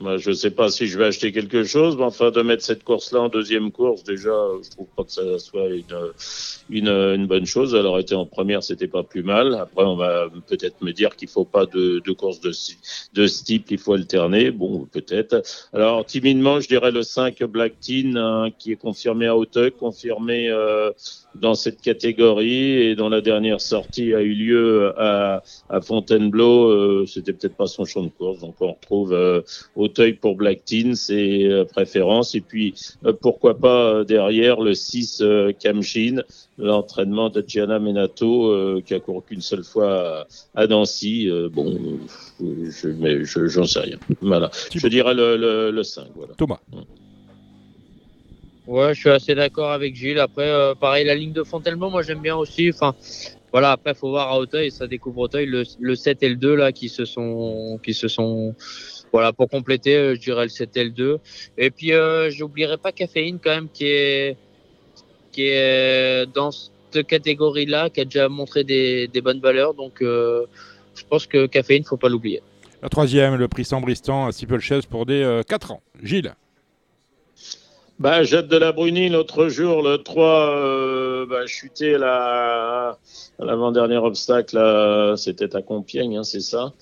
Je 0.00 0.30
ne 0.30 0.34
sais 0.34 0.50
pas 0.50 0.70
si 0.70 0.86
je 0.86 0.98
vais 0.98 1.06
acheter 1.06 1.32
quelque 1.32 1.64
chose, 1.64 1.96
mais 1.96 2.04
enfin 2.04 2.30
de 2.30 2.42
mettre 2.42 2.62
cette 2.62 2.84
course-là 2.84 3.22
en 3.22 3.28
deuxième 3.28 3.72
course, 3.72 4.04
déjà, 4.04 4.34
je 4.62 4.70
trouve 4.70 4.88
pas 4.96 5.04
que 5.04 5.12
ça 5.12 5.38
soit 5.38 5.68
une, 5.68 6.12
une, 6.70 6.88
une 6.88 7.26
bonne 7.26 7.46
chose. 7.46 7.74
Elle 7.74 7.86
aurait 7.86 8.12
en 8.12 8.26
première, 8.26 8.62
c'était 8.62 8.88
pas 8.88 9.02
plus 9.02 9.22
mal. 9.22 9.54
Après, 9.54 9.84
on 9.84 9.96
va 9.96 10.28
peut-être 10.46 10.82
me 10.82 10.92
dire 10.92 11.16
qu'il 11.16 11.28
faut 11.28 11.44
pas 11.44 11.66
de, 11.66 12.00
de 12.04 12.12
course 12.12 12.40
de, 12.40 12.52
de 13.14 13.26
ce 13.26 13.44
type, 13.44 13.70
il 13.70 13.78
faut 13.78 13.94
alterner. 13.94 14.50
Bon, 14.50 14.86
peut-être. 14.86 15.42
Alors, 15.72 16.04
timidement, 16.04 16.60
je 16.60 16.68
dirais 16.68 16.90
le 16.90 17.02
5 17.02 17.42
Black 17.44 17.80
Teen, 17.80 18.16
hein, 18.16 18.50
qui 18.58 18.72
est 18.72 18.76
confirmé 18.76 19.26
à 19.26 19.36
Hauteuil, 19.36 19.72
confirmé 19.72 20.48
euh, 20.50 20.90
dans 21.40 21.54
cette 21.54 21.80
catégorie 21.80 22.72
et 22.82 22.94
dont 22.96 23.08
la 23.08 23.20
dernière 23.20 23.60
sortie 23.60 24.14
a 24.14 24.20
eu 24.20 24.34
lieu 24.34 24.92
à, 24.98 25.42
à 25.68 25.80
Fontainebleau. 25.80 26.68
Euh, 26.68 27.06
c'était 27.06 27.32
peut-être 27.32 27.56
pas 27.56 27.66
son 27.66 27.84
champ 27.84 28.02
de 28.02 28.08
course, 28.08 28.40
donc 28.40 28.54
on 28.60 28.72
retrouve 28.72 29.12
euh, 29.12 29.42
Auteuil 29.74 30.14
pour 30.14 30.36
Black 30.36 30.64
Teen, 30.64 30.94
c'est 30.94 31.44
euh, 31.44 31.64
préférence. 31.64 32.34
Et 32.34 32.40
puis, 32.40 32.74
euh, 33.04 33.12
pourquoi 33.12 33.58
pas 33.58 33.94
euh, 33.94 34.04
derrière 34.04 34.60
le 34.60 34.74
6 34.74 35.22
Kamshin, 35.58 36.22
l'entraînement 36.58 37.30
de 37.30 37.44
Gianna 37.46 37.78
Menato, 37.78 38.80
qui 38.82 38.94
a 38.94 39.00
couru 39.00 39.22
qu'une 39.22 39.40
seule 39.40 39.64
fois 39.64 40.26
à, 40.54 40.66
Nancy. 40.66 41.28
bon, 41.52 41.98
je, 42.40 42.88
mais 42.88 43.24
j'en 43.24 43.64
sais 43.64 43.80
rien. 43.80 43.98
Voilà. 44.20 44.50
Je 44.74 44.86
dirais 44.88 45.14
le, 45.14 45.70
le, 45.70 45.82
5. 45.82 46.06
Voilà. 46.14 46.34
Thomas. 46.34 46.60
Mm. 46.72 47.05
Ouais, 48.66 48.94
je 48.94 49.00
suis 49.00 49.10
assez 49.10 49.34
d'accord 49.34 49.70
avec 49.70 49.94
Gilles. 49.94 50.18
Après, 50.18 50.50
pareil, 50.80 51.04
la 51.04 51.14
ligne 51.14 51.32
de 51.32 51.44
Fontainebleau, 51.44 51.90
moi 51.90 52.02
j'aime 52.02 52.20
bien 52.20 52.36
aussi. 52.36 52.70
Enfin, 52.74 52.94
voilà, 53.52 53.72
après, 53.72 53.94
faut 53.94 54.10
voir 54.10 54.28
à 54.28 54.38
Auteuil, 54.38 54.70
ça 54.70 54.86
découvre 54.86 55.20
Auteuil, 55.20 55.46
le, 55.46 55.62
le 55.78 55.94
7 55.94 56.22
et 56.22 56.28
le 56.28 56.36
2 56.36 56.56
là, 56.56 56.72
qui 56.72 56.88
se 56.88 57.04
sont, 57.04 57.78
qui 57.82 57.94
se 57.94 58.08
sont 58.08 58.54
voilà, 59.12 59.32
pour 59.32 59.48
compléter, 59.48 59.96
euh, 59.96 60.14
je 60.14 60.20
dirais 60.20 60.42
le 60.44 60.50
7 60.50 60.76
l 60.76 60.92
2. 60.92 61.18
Et 61.56 61.70
puis, 61.70 61.92
euh, 61.92 62.30
j'oublierai 62.30 62.76
pas 62.76 62.92
Caféine 62.92 63.38
quand 63.42 63.48
même, 63.48 63.68
qui 63.72 63.86
est, 63.86 64.36
qui 65.32 65.44
est 65.46 66.26
dans 66.34 66.50
cette 66.50 67.06
catégorie-là, 67.06 67.90
qui 67.90 68.00
a 68.00 68.04
déjà 68.04 68.28
montré 68.28 68.64
des, 68.64 69.08
bonnes 69.22 69.40
valeurs. 69.40 69.74
Donc, 69.74 70.02
euh, 70.02 70.44
je 70.94 71.04
pense 71.04 71.26
que 71.26 71.46
Caféine, 71.46 71.84
faut 71.84 71.96
pas 71.96 72.08
l'oublier. 72.08 72.42
La 72.82 72.88
troisième, 72.88 73.36
le 73.36 73.48
prix 73.48 73.64
Sambristan 73.64 74.26
à 74.26 74.32
Steeplechase 74.32 74.86
pour 74.86 75.06
des 75.06 75.22
euh, 75.22 75.42
4 75.42 75.72
ans. 75.72 75.82
Gilles 76.02 76.34
bah, 77.98 78.22
Jette 78.22 78.48
de 78.48 78.56
la 78.56 78.72
Bruni, 78.72 79.08
l'autre 79.08 79.48
jour, 79.48 79.82
le 79.82 79.98
3, 79.98 80.56
euh, 80.56 81.26
bah, 81.26 81.46
là, 81.98 82.98
à 83.38 83.44
l'avant-dernier 83.44 83.96
obstacle, 83.96 84.58
c'était 85.16 85.54
à 85.56 85.62
Compiègne, 85.62 86.18
hein, 86.18 86.24
c'est 86.24 86.40
ça. 86.40 86.72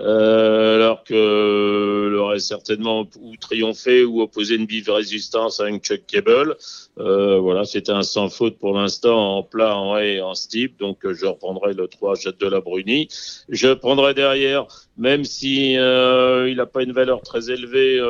Alors 0.00 1.04
que 1.04 2.16
aurait 2.18 2.38
certainement 2.40 3.08
ou 3.20 3.36
triomphé 3.36 4.04
ou 4.04 4.20
opposé 4.20 4.56
une 4.56 4.66
vive 4.66 4.90
résistance 4.90 5.60
à 5.60 5.64
un 5.64 5.78
Chuck 5.78 6.02
Cable. 6.06 6.56
voilà, 6.96 7.64
c'était 7.64 7.92
un 7.92 8.02
sans 8.02 8.28
faute 8.28 8.58
pour 8.58 8.74
l'instant 8.74 9.38
en 9.38 9.42
plat, 9.42 9.76
en 9.76 9.96
haie 9.96 10.16
et 10.16 10.20
en 10.20 10.34
steep. 10.34 10.78
Donc 10.78 10.98
je 11.10 11.26
reprendrai 11.26 11.72
le 11.72 11.88
3 11.88 12.16
Jet 12.16 12.38
de 12.38 12.46
la 12.46 12.60
Bruni. 12.60 13.08
Je 13.48 13.72
prendrai 13.72 14.14
derrière, 14.14 14.66
même 14.96 15.24
si 15.24 15.72
il 15.72 16.54
n'a 16.56 16.66
pas 16.66 16.82
une 16.82 16.92
valeur 16.92 17.22
très 17.22 17.50
élevée, 17.50 18.00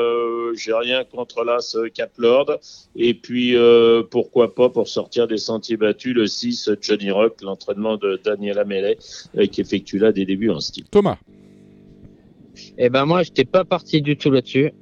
j'ai 0.54 0.74
rien 0.74 1.04
contre 1.04 1.44
l'As 1.44 1.76
Cap 1.94 2.12
Lord. 2.18 2.58
Et 2.96 3.14
puis 3.14 3.56
pourquoi 4.10 4.54
pas 4.54 4.68
pour 4.68 4.88
sortir 4.88 5.28
des 5.28 5.38
sentiers 5.38 5.76
battus 5.76 6.14
le 6.14 6.26
6 6.26 6.70
Johnny 6.80 7.10
Rock, 7.10 7.40
l'entraînement 7.42 7.96
de 7.96 8.20
Daniel 8.22 8.58
Amelet, 8.58 8.98
qui 9.52 9.60
effectue 9.60 9.98
là 9.98 10.12
des 10.12 10.24
débuts 10.24 10.50
en 10.50 10.60
style. 10.60 10.84
Thomas. 10.90 11.18
Eh 12.78 12.88
ben 12.88 13.04
moi, 13.04 13.22
je 13.22 13.30
n'étais 13.30 13.44
pas 13.44 13.64
parti 13.64 14.02
du 14.02 14.16
tout 14.16 14.30
là-dessus. 14.30 14.72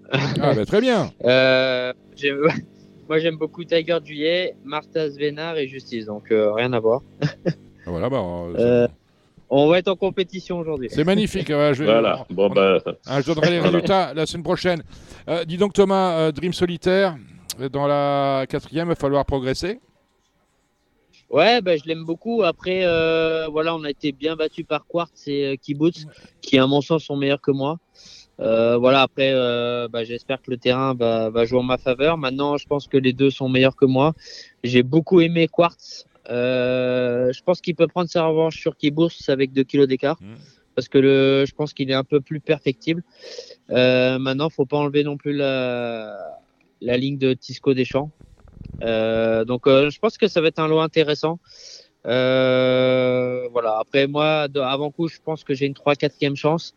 Ah 0.41 0.55
ben 0.55 0.65
très 0.65 0.81
bien. 0.81 1.11
euh, 1.25 1.93
moi, 3.09 3.19
j'aime 3.19 3.37
beaucoup 3.37 3.65
Tiger 3.65 3.99
Juillet, 4.05 4.57
Martha 4.65 5.11
Svenar 5.11 5.57
et 5.59 5.69
Justice, 5.69 6.07
donc 6.07 6.31
euh, 6.31 6.53
rien 6.53 6.73
à 6.73 6.81
voir. 6.81 7.03
Ah, 7.89 7.93
voilà, 7.93 8.11
bah, 8.11 8.21
euh, 8.59 8.89
on 9.49 9.69
va 9.69 9.79
être 9.79 9.87
en 9.87 9.95
compétition 9.95 10.59
aujourd'hui. 10.59 10.89
C'est 10.91 11.05
magnifique. 11.05 11.47
je 11.47 11.85
voilà. 11.85 12.27
Bon, 12.31 12.51
bah... 12.51 12.81
Hein, 13.07 13.21
je 13.21 13.33
donnerai 13.33 13.51
les 13.51 13.61
résultats 13.61 14.13
la 14.13 14.27
semaine 14.27 14.43
prochaine. 14.43 14.83
Euh, 15.29 15.45
dis 15.45 15.57
donc 15.57 15.73
Thomas, 15.73 16.33
Dream 16.33 16.53
Solitaire, 16.53 17.17
dans 17.71 17.87
la 17.87 18.45
quatrième, 18.49 18.87
il 18.87 18.89
va 18.89 18.95
falloir 18.97 19.25
progresser. 19.25 19.79
Ouais, 21.31 21.61
bah, 21.61 21.77
je 21.77 21.85
l'aime 21.87 22.05
beaucoup. 22.05 22.43
Après, 22.43 22.85
euh, 22.85 23.49
voilà, 23.49 23.75
on 23.75 23.85
a 23.85 23.91
été 23.91 24.13
bien 24.13 24.37
battu 24.37 24.65
par 24.65 24.87
Quartz 24.87 25.27
et 25.27 25.45
euh, 25.45 25.57
Kibbutz, 25.57 26.07
qui 26.41 26.59
à 26.59 26.67
mon 26.67 26.81
sens 26.81 27.05
sont 27.05 27.17
meilleurs 27.17 27.41
que 27.41 27.51
moi. 27.51 27.79
Euh, 28.39 28.77
voilà, 28.77 29.03
après, 29.03 29.33
euh, 29.33 29.89
bah, 29.89 30.05
j'espère 30.05 30.41
que 30.43 30.51
le 30.51 30.57
terrain 30.57 30.95
va, 30.95 31.31
va, 31.31 31.45
jouer 31.45 31.59
en 31.59 31.63
ma 31.63 31.79
faveur. 31.79 32.19
Maintenant, 32.19 32.57
je 32.57 32.67
pense 32.67 32.87
que 32.87 32.97
les 32.97 33.13
deux 33.13 33.31
sont 33.31 33.49
meilleurs 33.49 33.77
que 33.77 33.87
moi. 33.87 34.15
J'ai 34.63 34.83
beaucoup 34.83 35.21
aimé 35.21 35.49
Quartz. 35.49 36.07
Euh, 36.29 37.33
je 37.33 37.43
pense 37.43 37.61
qu'il 37.61 37.75
peut 37.75 37.87
prendre 37.87 38.11
sa 38.11 38.25
revanche 38.27 38.59
sur 38.59 38.77
Kibbutz 38.77 39.29
avec 39.29 39.53
2 39.53 39.65
kilos 39.65 39.89
d'écart. 39.89 40.19
Mmh. 40.21 40.35
Parce 40.75 40.89
que 40.89 40.99
le, 40.99 41.45
je 41.47 41.55
pense 41.55 41.73
qu'il 41.73 41.91
est 41.91 41.95
un 41.95 42.05
peu 42.05 42.21
plus 42.21 42.41
perfectible. 42.41 43.03
Euh, 43.71 44.19
maintenant, 44.19 44.51
faut 44.51 44.67
pas 44.67 44.77
enlever 44.77 45.05
non 45.05 45.17
plus 45.17 45.33
la, 45.33 46.15
la 46.83 46.97
ligne 46.99 47.17
de 47.17 47.33
Tisco 47.33 47.73
Deschamps. 47.73 48.11
Euh, 48.83 49.45
donc, 49.45 49.67
euh, 49.67 49.91
je 49.91 49.99
pense 49.99 50.19
que 50.19 50.29
ça 50.29 50.41
va 50.41 50.49
être 50.49 50.59
un 50.59 50.69
lot 50.69 50.81
intéressant. 50.81 51.39
Euh, 52.07 53.49
voilà. 53.53 53.79
Après, 53.79 54.07
moi, 54.07 54.47
avant 54.63 54.91
coup, 54.91 55.09
je 55.09 55.19
pense 55.25 55.45
que 55.45 55.55
j'ai 55.55 55.67
une 55.67 55.75
3-4e 55.75 56.37
chance. 56.37 56.75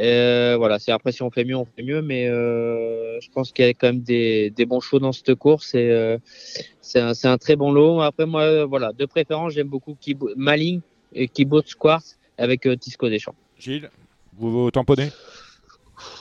Euh, 0.00 0.56
voilà, 0.56 0.78
c'est 0.78 0.92
après 0.92 1.12
si 1.12 1.22
on 1.22 1.30
fait 1.30 1.44
mieux, 1.44 1.56
on 1.56 1.66
fait 1.66 1.82
mieux, 1.82 2.00
mais 2.00 2.26
euh, 2.26 3.20
je 3.20 3.28
pense 3.30 3.52
qu'il 3.52 3.66
y 3.66 3.68
a 3.68 3.74
quand 3.74 3.88
même 3.88 4.00
des, 4.00 4.52
bons 4.66 4.80
shows 4.80 4.98
dans 4.98 5.12
cette 5.12 5.34
course 5.34 5.72
euh, 5.74 6.16
c'est 6.80 7.00
un, 7.00 7.38
très 7.38 7.54
bon 7.54 7.70
lot. 7.70 8.00
Après 8.00 8.24
moi, 8.24 8.64
voilà, 8.64 8.92
de 8.92 9.04
préférence, 9.04 9.52
j'aime 9.52 9.68
beaucoup 9.68 9.96
Maling 10.36 10.80
et 11.12 11.28
Keyboard 11.28 11.66
Squares 11.66 12.02
avec 12.38 12.66
Tisco 12.80 13.10
Deschamps. 13.10 13.34
Gilles, 13.58 13.90
vous 14.38 14.50
vous 14.50 14.70
tamponnez? 14.70 15.10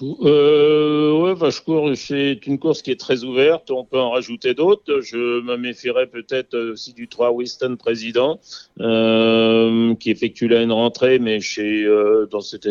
Euh, 0.01 1.33
ouais, 1.35 1.95
c'est 1.95 2.45
une 2.45 2.59
course 2.59 2.81
qui 2.81 2.91
est 2.91 2.99
très 2.99 3.23
ouverte. 3.23 3.71
On 3.71 3.85
peut 3.85 3.99
en 3.99 4.11
rajouter 4.11 4.53
d'autres. 4.53 5.01
Je 5.01 5.41
me 5.41 5.57
méfierais 5.57 6.07
peut-être 6.07 6.57
aussi 6.57 6.93
du 6.93 7.07
3 7.07 7.31
Winston 7.31 7.75
Président, 7.77 8.39
euh, 8.79 9.95
qui 9.95 10.11
effectue 10.11 10.47
là 10.47 10.61
une 10.61 10.71
rentrée, 10.71 11.19
mais 11.19 11.39
chez 11.39 11.83
euh, 11.83 12.27
dans 12.29 12.41
cet 12.41 12.67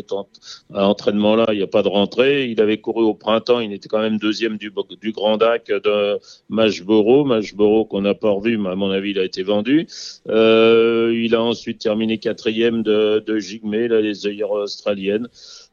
entraînement-là, 0.75 1.47
il 1.53 1.57
n'y 1.57 1.63
a 1.63 1.67
pas 1.67 1.83
de 1.83 1.89
rentrée. 1.89 2.47
Il 2.47 2.61
avait 2.61 2.79
couru 2.79 3.05
au 3.05 3.15
printemps, 3.15 3.61
il 3.61 3.73
était 3.73 3.89
quand 3.89 4.01
même 4.01 4.19
deuxième 4.19 4.57
du, 4.57 4.73
du 5.01 5.13
Grand 5.13 5.37
Dac 5.37 5.69
de 5.69 6.19
Mashboro, 6.49 7.25
Mashboro 7.25 7.85
qu'on 7.85 8.03
n'a 8.03 8.15
pas 8.15 8.31
revu, 8.31 8.59
mais 8.59 8.71
à 8.71 8.75
mon 8.75 8.91
avis, 8.91 9.11
il 9.11 9.19
a 9.19 9.25
été 9.25 9.43
vendu. 9.43 9.87
Euh, 10.29 11.13
il 11.15 11.35
a 11.35 11.43
ensuite 11.43 11.81
terminé 11.81 12.19
quatrième 12.19 12.83
de, 12.83 13.23
de 13.25 13.39
Jigme, 13.39 13.75
là, 13.87 14.01
les 14.01 14.27
œillères 14.27 14.51
australiennes. 14.51 15.29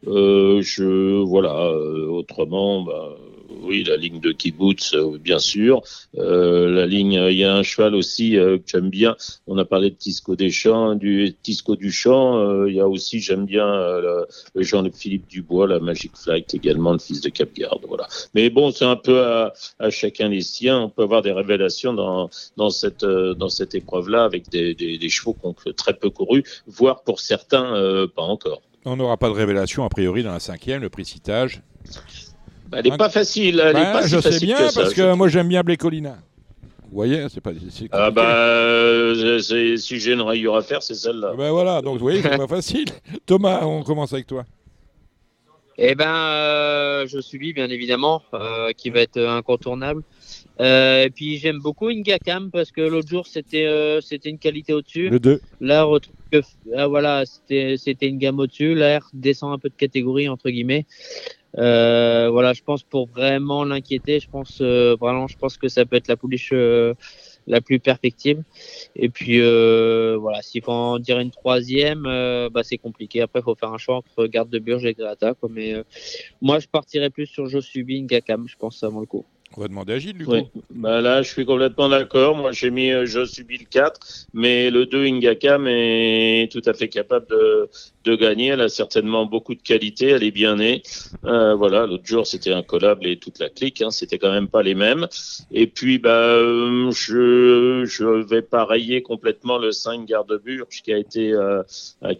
Euh, 0.07 0.61
je 0.61 1.21
voilà. 1.23 1.55
Euh, 1.67 2.07
autrement, 2.07 2.83
bah, 2.83 3.17
oui, 3.65 3.83
la 3.83 3.97
ligne 3.97 4.19
de 4.19 4.31
kibbutz, 4.31 4.93
euh, 4.93 5.17
bien 5.17 5.39
sûr. 5.39 5.81
Euh, 6.17 6.69
la 6.69 6.85
ligne, 6.85 7.13
il 7.29 7.37
y 7.37 7.43
a 7.43 7.55
un 7.55 7.63
cheval 7.63 7.95
aussi 7.95 8.37
euh, 8.37 8.57
que 8.57 8.63
j'aime 8.67 8.89
bien. 8.89 9.15
On 9.47 9.57
a 9.57 9.65
parlé 9.65 9.89
de 9.89 9.95
Tisco 9.95 10.35
Deschamps, 10.35 10.95
du 10.95 11.35
Tisco 11.41 11.75
Duchamp. 11.75 12.65
il 12.67 12.75
y 12.75 12.79
a 12.79 12.87
aussi, 12.87 13.19
j'aime 13.19 13.45
bien 13.45 13.65
le, 13.65 14.27
Jean-Philippe 14.55 15.27
Dubois, 15.27 15.67
la 15.67 15.79
Magic 15.79 16.11
Flight 16.15 16.53
également, 16.53 16.93
le 16.93 16.99
fils 16.99 17.21
de 17.21 17.29
Capgarde. 17.29 17.81
Voilà. 17.87 18.07
Mais 18.33 18.49
bon, 18.49 18.71
c'est 18.71 18.85
un 18.85 18.95
peu 18.95 19.21
à, 19.21 19.53
à, 19.79 19.89
chacun 19.89 20.29
les 20.29 20.41
siens. 20.41 20.81
On 20.81 20.89
peut 20.89 21.03
avoir 21.03 21.21
des 21.21 21.31
révélations 21.31 21.93
dans, 21.93 22.29
dans 22.57 22.69
cette, 22.69 23.05
dans 23.05 23.49
cette 23.49 23.75
épreuve-là 23.75 24.23
avec 24.23 24.49
des, 24.49 24.75
des, 24.75 24.97
des 24.97 25.09
chevaux 25.09 25.33
qui 25.33 25.73
très 25.73 25.93
peu 25.93 26.09
couru, 26.09 26.43
voire 26.67 27.03
pour 27.03 27.19
certains, 27.19 28.07
pas 28.15 28.23
encore. 28.23 28.61
On 28.85 28.95
n'aura 28.95 29.17
pas 29.17 29.29
de 29.29 29.33
révélation 29.33 29.83
a 29.83 29.89
priori 29.89 30.23
dans 30.23 30.31
la 30.31 30.39
cinquième, 30.39 30.81
le 30.81 30.89
précitage. 30.89 31.61
Bah, 32.69 32.77
elle 32.79 32.91
n'est 32.91 32.97
pas 32.97 33.09
facile. 33.09 33.61
Elle 33.63 33.73
bah, 33.73 33.91
pas 33.91 34.07
je 34.07 34.19
sais 34.19 34.39
bien 34.39 34.57
parce 34.73 34.93
que 34.93 35.13
moi 35.13 35.27
j'aime 35.27 35.47
bien 35.47 35.63
Blécolina. 35.63 36.17
Vous 36.89 36.95
voyez, 36.95 37.25
c'est 37.29 37.41
pas. 37.41 37.51
Ah 37.91 38.11
bah, 38.11 38.37
euh, 38.37 39.39
si 39.39 39.99
j'ai 39.99 40.13
une 40.13 40.21
rayure 40.21 40.55
à 40.55 40.61
faire, 40.61 40.81
c'est 40.83 40.93
celle-là. 40.93 41.33
Ben 41.37 41.51
voilà, 41.51 41.81
donc 41.81 41.97
vous 41.97 42.05
voyez, 42.05 42.21
c'est 42.21 42.37
pas 42.37 42.47
facile. 42.47 42.85
Thomas, 43.25 43.65
on 43.65 43.83
commence 43.83 44.13
avec 44.13 44.27
toi. 44.27 44.45
Eh 45.77 45.93
ben, 45.95 46.15
euh, 46.15 47.07
je 47.07 47.19
suis 47.19 47.53
bien 47.53 47.69
évidemment, 47.69 48.21
euh, 48.33 48.71
qui 48.71 48.91
va 48.91 49.01
être 49.01 49.19
incontournable. 49.19 50.03
Euh, 50.61 51.03
et 51.03 51.09
puis 51.09 51.37
j'aime 51.37 51.59
beaucoup 51.59 51.89
Ingakam 51.89 52.49
parce 52.49 52.71
que 52.71 52.79
l'autre 52.79 53.09
jour 53.09 53.27
c'était 53.27 53.65
euh, 53.65 53.99
c'était 53.99 54.29
une 54.29 54.39
qualité 54.39 54.73
au-dessus. 54.73 55.09
Le 55.09 55.19
2. 55.19 55.41
Là, 55.59 55.85
ah, 56.75 56.87
voilà, 56.87 57.25
c'était 57.25 57.75
c'était 57.77 58.07
une 58.07 58.17
gamme 58.17 58.39
au-dessus. 58.39 58.73
Là, 58.73 58.99
descend 59.13 59.53
un 59.53 59.59
peu 59.59 59.69
de 59.69 59.75
catégorie 59.75 60.29
entre 60.29 60.49
guillemets. 60.49 60.85
Euh, 61.57 62.29
voilà, 62.29 62.53
je 62.53 62.61
pense 62.61 62.83
pour 62.83 63.07
vraiment 63.07 63.63
l'inquiéter, 63.63 64.19
je 64.19 64.27
pense 64.29 64.59
euh, 64.61 64.95
vraiment, 64.99 65.27
je 65.27 65.37
pense 65.37 65.57
que 65.57 65.69
ça 65.69 65.85
peut 65.85 65.95
être 65.95 66.09
la 66.09 66.17
pouliche 66.17 66.49
euh, 66.51 66.93
la 67.47 67.61
plus 67.61 67.79
perfectible. 67.79 68.43
Et 68.95 69.09
puis 69.09 69.39
voilà, 69.39 70.41
s'il 70.41 70.63
faut 70.63 70.71
en 70.71 70.99
dire 70.99 71.19
une 71.19 71.31
troisième, 71.31 72.03
bah 72.03 72.63
c'est 72.63 72.77
compliqué. 72.77 73.21
Après, 73.21 73.39
il 73.39 73.43
faut 73.43 73.55
faire 73.55 73.71
un 73.71 73.77
choix 73.77 73.97
entre 73.97 74.25
Garde 74.27 74.49
de 74.49 74.59
Burge 74.59 74.85
et 74.85 74.93
Grata. 74.93 75.33
Quoi. 75.33 75.49
Mais 75.51 75.73
moi, 76.41 76.59
je 76.59 76.67
partirais 76.67 77.09
plus 77.09 77.27
sur 77.27 77.47
Josubi 77.47 78.01
Ngakam. 78.03 78.47
Je 78.47 78.55
pense 78.57 78.79
que 78.79 78.85
vaut 78.87 79.01
le 79.01 79.05
coup. 79.05 79.25
On 79.57 79.61
va 79.61 79.69
demander 79.69 79.93
à 79.93 79.99
Gilles, 79.99 80.17
du 80.17 80.25
coup. 80.25 80.33
Bah 80.71 80.99
là, 80.99 81.21
je 81.21 81.29
suis 81.29 81.45
complètement 81.45 81.87
d'accord. 81.87 82.35
Moi, 82.35 82.51
j'ai 82.51 82.71
mis 82.71 82.91
euh, 82.91 83.05
Josubi 83.05 83.57
le 83.57 83.65
4, 83.65 84.27
mais 84.33 84.69
le 84.69 84.85
2, 84.85 85.05
Ingakam 85.05 85.65
est 85.67 86.51
tout 86.51 86.61
à 86.65 86.73
fait 86.73 86.89
capable 86.89 87.27
de, 87.29 87.69
de 88.03 88.15
gagner. 88.15 88.47
Elle 88.47 88.61
a 88.61 88.67
certainement 88.67 89.25
beaucoup 89.25 89.55
de 89.55 89.61
qualité. 89.61 90.09
Elle 90.09 90.23
est 90.23 90.31
bien 90.31 90.57
née. 90.57 90.83
Euh, 91.23 91.55
voilà, 91.55 91.85
l'autre 91.85 92.05
jour, 92.05 92.27
c'était 92.27 92.51
incollable 92.51 93.07
et 93.07 93.17
toute 93.17 93.39
la 93.39 93.49
clique. 93.49 93.81
Hein, 93.81 93.91
c'était 93.91 94.17
quand 94.17 94.31
même 94.31 94.49
pas 94.49 94.61
les 94.61 94.75
mêmes. 94.75 95.07
Et 95.51 95.67
puis, 95.67 95.99
bah, 95.99 96.09
euh, 96.09 96.91
je 96.91 97.85
je 97.85 98.03
vais 98.03 98.45
rayer 98.51 99.01
complètement 99.01 99.57
le 99.57 99.71
5 99.71 100.05
Garde-Burge 100.05 100.81
qui 100.83 100.91
a 100.91 100.97
été 100.97 101.33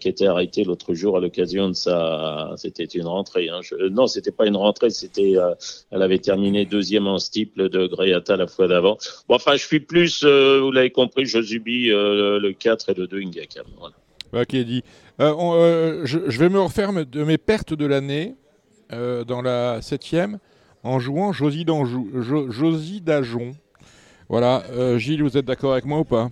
qui 0.00 0.08
a 0.08 0.10
été 0.10 0.26
arrêté 0.26 0.64
l'autre 0.64 0.94
jour 0.94 1.16
à 1.16 1.20
l'occasion 1.20 1.68
de 1.68 1.74
sa. 1.74 2.54
C'était 2.56 2.84
une 2.84 3.06
rentrée. 3.06 3.50
Hein. 3.50 3.60
Je, 3.62 3.88
non, 3.88 4.06
c'était 4.06 4.32
pas 4.32 4.46
une 4.46 4.56
rentrée. 4.56 4.90
C'était. 4.90 5.34
Elle 5.90 6.02
avait 6.02 6.18
terminé 6.18 6.64
deuxième 6.64 7.06
en 7.06 7.18
steeple 7.26 7.68
de 7.68 7.86
Greata 7.86 8.36
la 8.36 8.46
fois 8.46 8.68
d'avant. 8.68 8.96
Bon, 9.28 9.36
enfin, 9.36 9.52
je 9.56 9.64
suis 9.64 9.80
plus. 9.80 10.22
Euh, 10.24 10.60
vous 10.62 10.72
l'avez 10.72 10.90
compris, 10.90 11.26
je 11.26 11.42
subis 11.42 11.88
le 11.88 12.52
4 12.52 12.90
et 12.90 12.94
le 12.94 13.06
2 13.06 13.20
Ingakam. 13.20 13.66
Voilà. 13.78 13.94
Ok, 14.32 14.54
dit. 14.56 14.82
Euh, 15.20 15.34
euh, 15.38 16.00
je, 16.04 16.38
vais 16.38 16.48
me 16.48 16.60
refaire 16.60 16.92
de 16.92 17.24
mes 17.24 17.38
pertes 17.38 17.72
de 17.72 17.86
l'année 17.86 18.34
euh, 18.92 19.24
dans 19.24 19.40
la 19.40 19.80
septième 19.80 20.38
en 20.82 20.98
jouant 20.98 21.32
Josie, 21.32 21.64
Josie 22.48 23.00
Dajon. 23.00 23.52
Voilà, 24.28 24.64
Gilles, 24.98 25.22
vous 25.22 25.38
êtes 25.38 25.44
d'accord 25.44 25.72
avec 25.72 25.84
moi 25.84 26.00
ou 26.00 26.04
pas? 26.04 26.30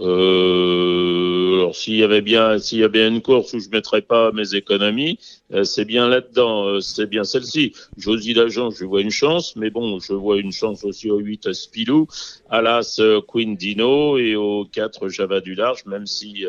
Euh, 0.00 1.54
alors 1.54 1.76
s'il 1.76 1.94
y 1.94 2.02
avait 2.02 2.20
bien, 2.20 2.58
s'il 2.58 2.80
y 2.80 2.84
a 2.84 2.88
bien 2.88 3.08
une 3.08 3.22
course 3.22 3.52
où 3.52 3.60
je 3.60 3.68
mettrais 3.68 4.02
pas 4.02 4.32
mes 4.32 4.54
économies, 4.54 5.18
euh, 5.52 5.62
c'est 5.62 5.84
bien 5.84 6.08
là-dedans, 6.08 6.66
euh, 6.66 6.80
c'est 6.80 7.06
bien 7.06 7.22
celle-ci. 7.22 7.72
Josie 7.96 8.34
Dajon, 8.34 8.70
je 8.70 8.84
vois 8.84 9.02
une 9.02 9.10
chance, 9.10 9.54
mais 9.54 9.70
bon, 9.70 10.00
je 10.00 10.12
vois 10.12 10.38
une 10.38 10.50
chance 10.50 10.84
aussi 10.84 11.10
au 11.10 11.18
8 11.18 11.52
Spilou, 11.52 12.08
à 12.50 12.60
l'As 12.60 13.00
Queen 13.28 13.56
Dino 13.56 14.18
et 14.18 14.34
au 14.34 14.64
4 14.64 15.08
Java 15.08 15.40
du 15.40 15.54
Large, 15.54 15.84
même 15.86 16.06
si 16.06 16.44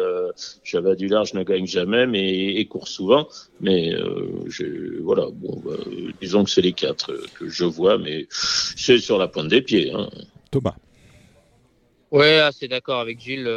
Java 0.64 0.96
du 0.96 1.08
Large 1.08 1.34
ne 1.34 1.44
gagne 1.44 1.68
jamais, 1.68 2.08
mais 2.08 2.56
et 2.56 2.66
court 2.66 2.88
souvent. 2.88 3.28
Mais 3.62 3.94
je, 4.48 5.00
voilà, 5.02 5.28
bon, 5.32 5.62
bah, 5.64 5.78
disons 6.22 6.44
que 6.44 6.50
c'est 6.50 6.62
les 6.62 6.74
quatre 6.74 7.14
que 7.38 7.48
je 7.48 7.66
vois, 7.66 7.98
mais 7.98 8.28
c'est 8.30 8.98
sur 8.98 9.18
la 9.18 9.28
pointe 9.28 9.50
des 9.50 9.62
pieds. 9.62 9.92
Hein. 9.94 10.10
Thomas. 10.52 10.76
Ouais, 12.12 12.40
assez 12.40 12.68
d'accord 12.68 13.00
avec 13.00 13.20
Gilles. 13.20 13.48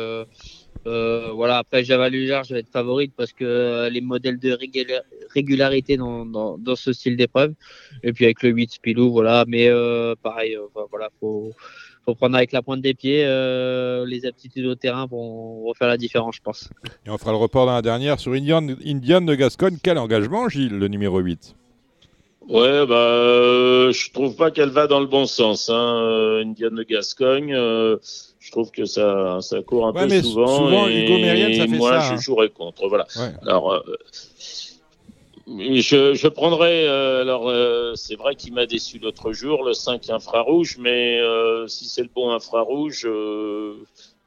Euh, 0.87 1.33
voilà, 1.35 1.59
après 1.59 1.85
Java 1.85 2.09
je 2.11 2.55
vais 2.55 2.61
être 2.61 2.71
favorite 2.71 3.13
parce 3.17 3.33
que 3.33 3.89
les 3.91 4.01
modèles 4.01 4.39
de 4.39 4.57
régularité 5.35 5.97
dans, 5.97 6.25
dans, 6.25 6.77
ce 6.77 6.93
style 6.93 7.17
d'épreuve. 7.17 7.55
Et 8.03 8.13
puis 8.13 8.25
avec 8.25 8.43
le 8.43 8.51
8 8.51 8.73
Spilou, 8.73 9.11
voilà. 9.11 9.45
Mais 9.47 9.69
pareil, 10.23 10.57
voilà, 10.91 11.11
faut, 11.21 11.53
faut 12.05 12.15
prendre 12.15 12.37
avec 12.37 12.53
la 12.53 12.63
pointe 12.63 12.81
des 12.81 12.95
pieds. 12.95 13.23
les 14.07 14.27
aptitudes 14.27 14.67
au 14.67 14.77
terrain 14.77 15.07
vont, 15.07 15.73
faire 15.75 15.89
la 15.89 15.97
différence, 15.99 16.37
je 16.37 16.43
pense. 16.43 16.71
Et 17.07 17.11
on 17.11 17.19
fera 17.19 17.33
le 17.33 17.39
report 17.39 17.67
dans 17.67 17.75
la 17.75 17.83
dernière 17.83 18.19
sur 18.19 18.33
Indian, 18.33 18.67
Indian 18.85 19.21
de 19.21 19.35
Gascogne. 19.35 19.79
Quel 19.83 19.99
engagement, 19.99 20.49
Gilles, 20.49 20.79
le 20.79 20.89
numéro 20.89 21.19
8 21.19 21.55
Ouais, 22.49 22.87
bah, 22.87 22.95
euh, 22.95 23.93
je 23.93 24.11
trouve 24.11 24.35
pas 24.35 24.51
qu'elle 24.51 24.71
va 24.71 24.87
dans 24.87 25.01
le 25.01 25.07
bon 25.07 25.27
sens. 25.27 25.69
Hein. 25.69 26.01
Euh, 26.03 26.43
Indiane 26.43 26.75
de 26.77 26.83
Gascogne, 26.83 27.55
euh, 27.55 27.99
je 28.41 28.51
trouve 28.51 28.71
que 28.71 28.87
ça, 28.87 29.39
ça 29.43 29.61
court 29.61 29.87
un 29.87 29.93
peu 29.93 30.09
souvent. 30.23 30.57
Souvent, 30.57 30.89
Hugo 30.89 31.19
Mérienne, 31.19 31.55
ça 31.55 31.67
fait 31.67 31.77
moi, 31.77 32.01
ça. 32.01 32.09
Je 32.09 32.15
hein. 32.15 32.17
jouerais 32.17 32.49
contre. 32.49 32.89
Voilà. 32.89 33.07
Alors, 33.43 33.73
euh, 33.73 33.83
je, 35.47 36.15
je 36.15 36.29
prendrais. 36.29 36.89
alors, 36.89 37.53
c'est 37.97 38.17
vrai 38.17 38.35
qu'il 38.35 38.55
m'a 38.55 38.65
déçu 38.65 38.99
l'autre 38.99 39.33
jour, 39.33 39.63
le 39.63 39.75
5 39.75 40.09
infrarouge, 40.09 40.79
mais 40.81 41.21
si 41.67 41.85
c'est 41.85 42.03
le 42.03 42.11
bon 42.15 42.31
infrarouge, 42.31 43.07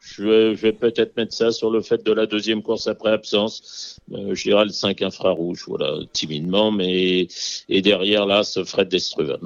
je 0.01 0.53
vais, 0.53 0.73
peut-être 0.73 1.15
mettre 1.15 1.33
ça 1.33 1.51
sur 1.51 1.69
le 1.69 1.81
fait 1.81 2.03
de 2.03 2.11
la 2.11 2.25
deuxième 2.25 2.63
course 2.63 2.87
après 2.87 3.11
absence. 3.11 3.99
Euh, 4.11 4.33
je 4.33 4.43
dirais 4.43 4.65
le 4.65 4.71
5 4.71 5.01
infrarouge, 5.03 5.63
voilà, 5.67 5.99
timidement, 6.11 6.71
mais 6.71 7.27
et 7.69 7.81
derrière 7.81 8.25
là, 8.25 8.43
ce 8.43 8.63
Fred 8.63 8.89
Destruval. 8.89 9.39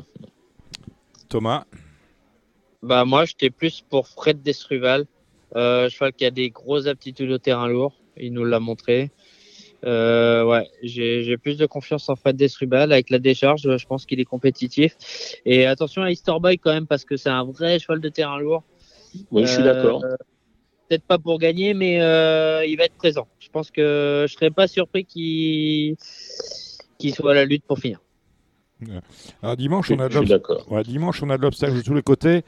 Thomas? 1.28 1.66
Bah 2.82 3.04
moi, 3.04 3.26
j'étais 3.26 3.50
plus 3.50 3.84
pour 3.88 4.08
Fred 4.08 4.42
Destruval. 4.42 5.06
Euh, 5.56 5.90
cheval 5.90 6.14
qui 6.14 6.26
a 6.26 6.32
des 6.32 6.50
grosses 6.50 6.88
aptitudes 6.88 7.32
au 7.32 7.38
terrain 7.38 7.68
lourd. 7.68 7.94
Il 8.18 8.34
nous 8.34 8.46
l'a 8.46 8.60
montré. 8.60 9.12
Euh, 9.86 10.44
ouais, 10.44 10.68
j'ai 10.82 11.38
plus 11.38 11.58
de 11.58 11.66
confiance 11.66 12.08
en 12.10 12.16
Fred 12.16 12.38
Destruval 12.38 12.94
avec 12.94 13.10
la 13.10 13.20
décharge. 13.20 13.78
Je 13.78 13.86
pense 13.86 14.06
qu'il 14.06 14.20
est 14.22 14.26
compétitif. 14.26 14.96
Et 15.46 15.66
attention 15.66 16.02
à 16.02 16.12
Easter 16.12 16.34
Boy 16.40 16.58
quand 16.58 16.74
même 16.74 16.88
parce 16.88 17.04
que 17.04 17.18
c'est 17.18 17.30
un 17.30 17.44
vrai 17.44 17.78
cheval 17.78 18.00
de 18.00 18.10
terrain 18.10 18.40
lourd. 18.40 18.64
Oui, 19.32 19.46
je 19.46 19.52
suis 19.52 19.64
d'accord. 19.64 20.02
Euh, 20.86 20.90
peut-être 20.90 21.04
pas 21.04 21.18
pour 21.18 21.40
gagner, 21.40 21.74
mais 21.74 22.02
euh, 22.02 22.66
il 22.66 22.78
va 22.78 22.86
être 22.86 22.96
présent. 22.96 23.28
Je 23.40 23.50
pense 23.50 23.72
que 23.72 24.26
je 24.28 24.34
serais 24.34 24.52
pas 24.52 24.68
surpris 24.68 25.06
qu'il 25.06 25.96
soit 27.14 27.32
à 27.32 27.36
la 27.36 27.46
lutte 27.46 27.64
pour 27.66 27.80
finir. 27.80 28.00
Alors, 29.42 29.56
dimanche, 29.56 29.90
on 29.92 30.00
a 30.00 30.10
de 30.10 30.84
dimanche, 30.84 31.24
on 31.24 31.30
a 31.30 31.38
de 31.38 31.42
l'obstacle 31.42 31.76
de 31.78 31.82
tous 31.82 31.94
les 31.94 32.02
côtés. 32.02 32.44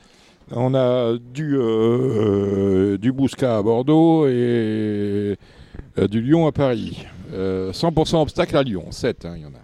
On 0.52 0.76
a 0.76 1.18
du, 1.18 1.58
euh, 1.58 2.98
du 2.98 3.12
Bousca 3.12 3.58
à 3.58 3.62
Bordeaux 3.62 4.28
et 4.28 5.38
euh, 5.98 6.08
du 6.10 6.22
Lyon 6.22 6.48
à 6.48 6.52
Paris. 6.52 7.06
100% 7.34 8.22
obstacle 8.22 8.56
à 8.56 8.64
Lyon, 8.64 8.86
7, 8.92 9.26
hein, 9.26 9.34
il 9.36 9.42
y 9.42 9.46
en 9.46 9.50
a. 9.50 9.60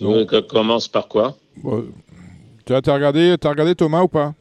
Donc, 0.00 0.46
commence 0.46 0.88
par 0.88 1.06
quoi? 1.08 1.36
Tu 2.64 2.72
as, 2.72 2.78
regardé, 2.78 3.36
as 3.42 3.48
regardé 3.48 3.74
Thomas 3.74 4.02
ou 4.02 4.08
pas? 4.08 4.34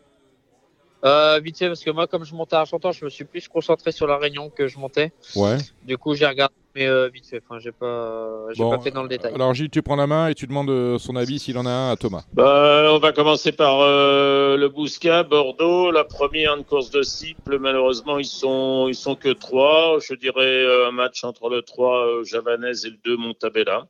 Euh, 1.04 1.40
vite 1.40 1.58
fait, 1.58 1.68
parce 1.68 1.84
que 1.84 1.92
moi, 1.92 2.08
comme 2.08 2.24
je 2.24 2.34
montais 2.34 2.56
à 2.56 2.64
chantant, 2.66 2.92
je 2.92 3.04
me 3.04 3.10
suis 3.10 3.26
plus 3.26 3.48
concentré 3.50 3.92
sur 3.92 4.08
la 4.08 4.18
réunion 4.18 4.50
que 4.50 4.68
je 4.68 4.78
montais. 4.78 5.12
Ouais. 5.36 5.58
Du 5.84 5.98
coup, 5.98 6.16
j'ai 6.16 6.26
regardé, 6.26 6.54
mais 6.76 6.88
euh, 6.88 7.10
vite 7.10 7.28
fait. 7.28 7.42
Enfin, 7.46 7.60
j'ai 7.60 7.74
pas, 7.74 8.46
j'ai 8.54 8.64
pas 8.64 8.80
fait 8.80 8.92
dans 8.92 9.04
le 9.04 9.10
détail. 9.10 9.34
Alors, 9.34 9.54
Gilles, 9.54 9.70
tu 9.70 9.82
prends 9.82 9.98
la 9.98 10.08
main 10.08 10.30
et 10.30 10.36
tu 10.36 10.48
demandes 10.48 10.70
euh, 10.70 10.98
son 10.98 11.18
avis 11.18 11.40
s'il 11.40 11.58
en 11.58 11.66
a 11.66 11.70
un 11.70 11.92
à 11.92 11.98
Thomas. 11.98 12.24
Bah, 12.32 12.90
on 12.92 13.00
va 13.00 13.12
commencer 13.12 13.52
par 13.52 13.82
euh, 13.82 14.56
le 14.56 14.70
Bousca, 14.70 15.24
Bordeaux. 15.24 15.92
La 15.92 16.06
première, 16.06 16.56
une 16.56 16.64
course 16.64 16.90
de 16.90 17.04
cible. 17.04 17.60
Malheureusement, 17.60 18.18
ils 18.18 18.26
sont, 18.26 18.88
ils 18.88 18.96
sont 18.96 19.16
que 19.16 19.34
trois. 19.34 19.98
Je 20.00 20.14
dirais 20.14 20.88
un 20.88 20.92
match 20.92 21.26
entre 21.26 21.50
le 21.50 21.64
3 21.64 22.24
Javanaise 22.24 22.86
et 22.86 22.92
le 22.92 22.98
2 23.04 23.18
Montabella. 23.18 23.88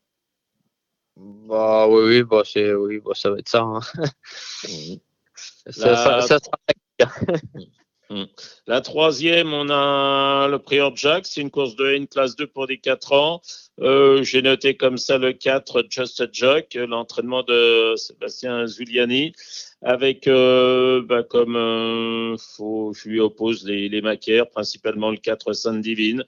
Bah 1.15 1.87
oui, 1.87 2.03
oui, 2.05 2.23
bah 2.23 2.41
c'est, 2.43 2.73
oui, 2.73 2.99
bah, 3.05 3.11
ça 3.13 3.29
va 3.29 3.37
être 3.37 3.49
ça. 3.49 3.61
Hein. 3.61 3.81
Mmh. 4.63 4.95
ça, 5.69 5.95
ça, 5.95 6.21
ça 6.21 6.39
sera. 6.39 6.57
La 8.67 8.81
troisième, 8.81 9.53
on 9.53 9.69
a 9.69 10.47
le 10.47 10.59
Prior 10.59 10.95
Jack, 10.95 11.25
c'est 11.25 11.41
une 11.41 11.49
course 11.49 11.75
de 11.75 11.95
une 11.95 12.07
classe 12.07 12.35
2 12.35 12.47
pour 12.47 12.67
des 12.67 12.77
4 12.77 13.13
ans. 13.13 13.41
Euh, 13.79 14.23
j'ai 14.23 14.41
noté 14.41 14.75
comme 14.75 14.97
ça 14.97 15.17
le 15.17 15.33
4 15.33 15.85
Just 15.89 16.21
a 16.21 16.27
Jock, 16.31 16.75
l'entraînement 16.75 17.43
de 17.43 17.95
Sébastien 17.95 18.67
Zuliani, 18.67 19.33
avec 19.81 20.27
euh, 20.27 21.01
bah, 21.01 21.23
comme 21.23 21.55
euh, 21.55 22.37
je 22.59 23.09
lui 23.09 23.19
oppose 23.19 23.65
les, 23.65 23.89
les 23.89 24.01
principalement 24.51 25.09
le 25.09 25.17
4 25.17 25.53
Sainte 25.53 25.81
Divine, 25.81 26.23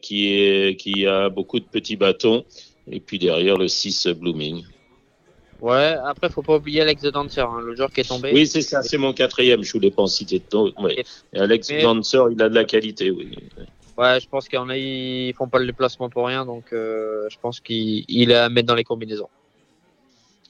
qui, 0.00 0.76
qui 0.78 1.06
a 1.06 1.28
beaucoup 1.28 1.60
de 1.60 1.66
petits 1.66 1.96
bâtons, 1.96 2.44
et 2.90 3.00
puis 3.00 3.18
derrière 3.18 3.56
le 3.56 3.68
6 3.68 4.08
Blooming. 4.08 4.64
Ouais, 5.60 5.96
après, 6.04 6.30
faut 6.30 6.42
pas 6.42 6.56
oublier 6.56 6.80
Alex 6.80 7.02
the 7.02 7.08
Dancer, 7.08 7.40
hein, 7.40 7.60
le 7.60 7.74
joueur 7.74 7.90
qui 7.90 8.00
est 8.00 8.08
tombé. 8.08 8.32
Oui, 8.32 8.46
c'est 8.46 8.62
ça, 8.62 8.82
c'est 8.82 8.98
mon 8.98 9.12
quatrième, 9.12 9.62
je 9.62 9.72
voulais 9.72 9.90
pas 9.90 10.02
en 10.02 10.06
citer 10.06 10.42
ouais. 10.54 11.04
Et 11.32 11.38
Alex 11.38 11.68
the 11.68 11.82
Dancer, 11.82 12.22
il 12.32 12.42
a 12.42 12.48
de 12.48 12.54
la 12.54 12.64
qualité, 12.64 13.10
oui. 13.10 13.36
Ouais, 13.98 14.18
je 14.18 14.28
pense 14.28 14.48
qu'ils 14.48 14.58
ils 14.76 15.34
font 15.34 15.48
pas 15.48 15.58
le 15.58 15.66
déplacement 15.66 16.08
pour 16.08 16.26
rien, 16.26 16.46
donc 16.46 16.72
euh, 16.72 17.28
je 17.30 17.36
pense 17.38 17.60
qu'il 17.60 18.30
est 18.30 18.34
à 18.34 18.48
mettre 18.48 18.68
dans 18.68 18.74
les 18.74 18.84
combinaisons. 18.84 19.28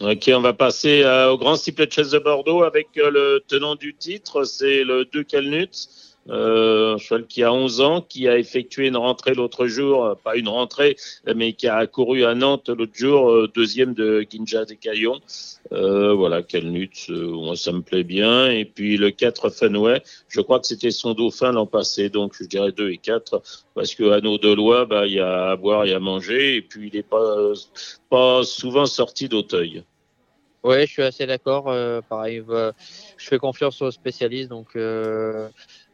Ok, 0.01 0.31
on 0.35 0.40
va 0.40 0.53
passer 0.53 1.03
euh, 1.03 1.33
au 1.33 1.37
grand 1.37 1.57
cycle 1.57 1.87
de 1.87 1.92
chaise 1.92 2.12
de 2.12 2.18
Bordeaux 2.18 2.62
avec 2.62 2.88
euh, 2.96 3.11
le 3.11 3.44
tenant 3.46 3.75
du 3.75 3.94
titre, 3.94 4.44
c'est 4.44 4.83
le 4.83 5.05
2 5.05 5.25
Calnut. 5.25 5.88
Euh, 6.30 6.94
un 6.94 6.98
cheval 6.98 7.26
qui 7.26 7.42
a 7.42 7.52
11 7.52 7.80
ans, 7.80 8.00
qui 8.02 8.28
a 8.28 8.38
effectué 8.38 8.86
une 8.86 8.96
rentrée 8.96 9.34
l'autre 9.34 9.66
jour, 9.66 10.04
euh, 10.04 10.14
pas 10.14 10.36
une 10.36 10.48
rentrée, 10.48 10.96
mais 11.34 11.54
qui 11.54 11.66
a 11.66 11.86
couru 11.86 12.24
à 12.24 12.34
Nantes 12.34 12.68
l'autre 12.68 12.94
jour, 12.94 13.30
euh, 13.30 13.50
deuxième 13.52 13.94
de 13.94 14.24
Ginja 14.30 14.64
des 14.64 14.76
Caillons. 14.76 15.20
Voilà, 15.70 16.42
quel 16.42 16.70
nut, 16.70 17.08
moi 17.08 17.56
ça 17.56 17.72
me 17.72 17.82
plaît 17.82 18.04
bien. 18.04 18.50
Et 18.50 18.64
puis 18.64 18.96
le 18.96 19.10
4 19.10 19.50
Fenway, 19.50 20.02
je 20.28 20.40
crois 20.40 20.60
que 20.60 20.66
c'était 20.66 20.90
son 20.90 21.14
dauphin 21.14 21.52
l'an 21.52 21.66
passé, 21.66 22.08
donc 22.08 22.34
je 22.38 22.44
dirais 22.44 22.72
2 22.72 22.90
et 22.90 22.98
4, 22.98 23.42
parce 23.74 23.94
que 23.94 24.10
à 24.10 24.20
nos 24.20 24.38
deux 24.38 24.54
lois, 24.54 24.84
bah, 24.84 25.06
il 25.06 25.14
y 25.14 25.20
a 25.20 25.50
à 25.50 25.56
boire 25.56 25.84
et 25.84 25.94
à 25.94 26.00
manger, 26.00 26.56
et 26.56 26.62
puis 26.62 26.90
il 26.92 26.96
n'est 26.96 27.02
pas, 27.02 27.52
pas 28.08 28.42
souvent 28.44 28.86
sorti 28.86 29.28
d'Auteuil. 29.28 29.84
Oui, 30.62 30.80
je 30.82 30.92
suis 30.92 31.02
assez 31.02 31.26
d'accord. 31.26 31.72
pareil, 32.08 32.42
je 33.16 33.26
fais 33.28 33.38
confiance 33.38 33.80
aux 33.80 33.90
spécialistes, 33.90 34.50
donc 34.50 34.76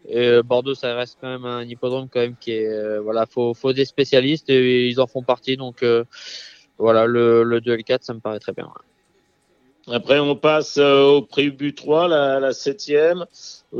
et 0.08 0.28
euh, 0.28 0.42
Bordeaux, 0.42 0.74
ça 0.74 0.94
reste 0.94 1.18
quand 1.20 1.28
même 1.28 1.44
un 1.44 1.62
hippodrome 1.62 2.08
quand 2.08 2.20
même 2.20 2.36
qui 2.38 2.52
est 2.52 2.68
euh, 2.68 3.00
voilà, 3.00 3.26
faut, 3.26 3.54
faut 3.54 3.72
des 3.72 3.84
spécialistes 3.84 4.48
et 4.50 4.88
ils 4.88 5.00
en 5.00 5.06
font 5.06 5.22
partie. 5.22 5.56
Donc 5.56 5.82
euh, 5.82 6.04
voilà, 6.78 7.06
le, 7.06 7.42
le 7.42 7.60
2 7.60 7.76
L4, 7.76 7.98
ça 8.02 8.14
me 8.14 8.20
paraît 8.20 8.38
très 8.38 8.52
bien. 8.52 8.68
Après, 9.88 10.18
on 10.18 10.34
passe 10.34 10.78
au 10.78 11.22
prix 11.22 11.50
but 11.50 11.72
3, 11.72 12.08
la, 12.08 12.40
la 12.40 12.52
septième. 12.52 13.24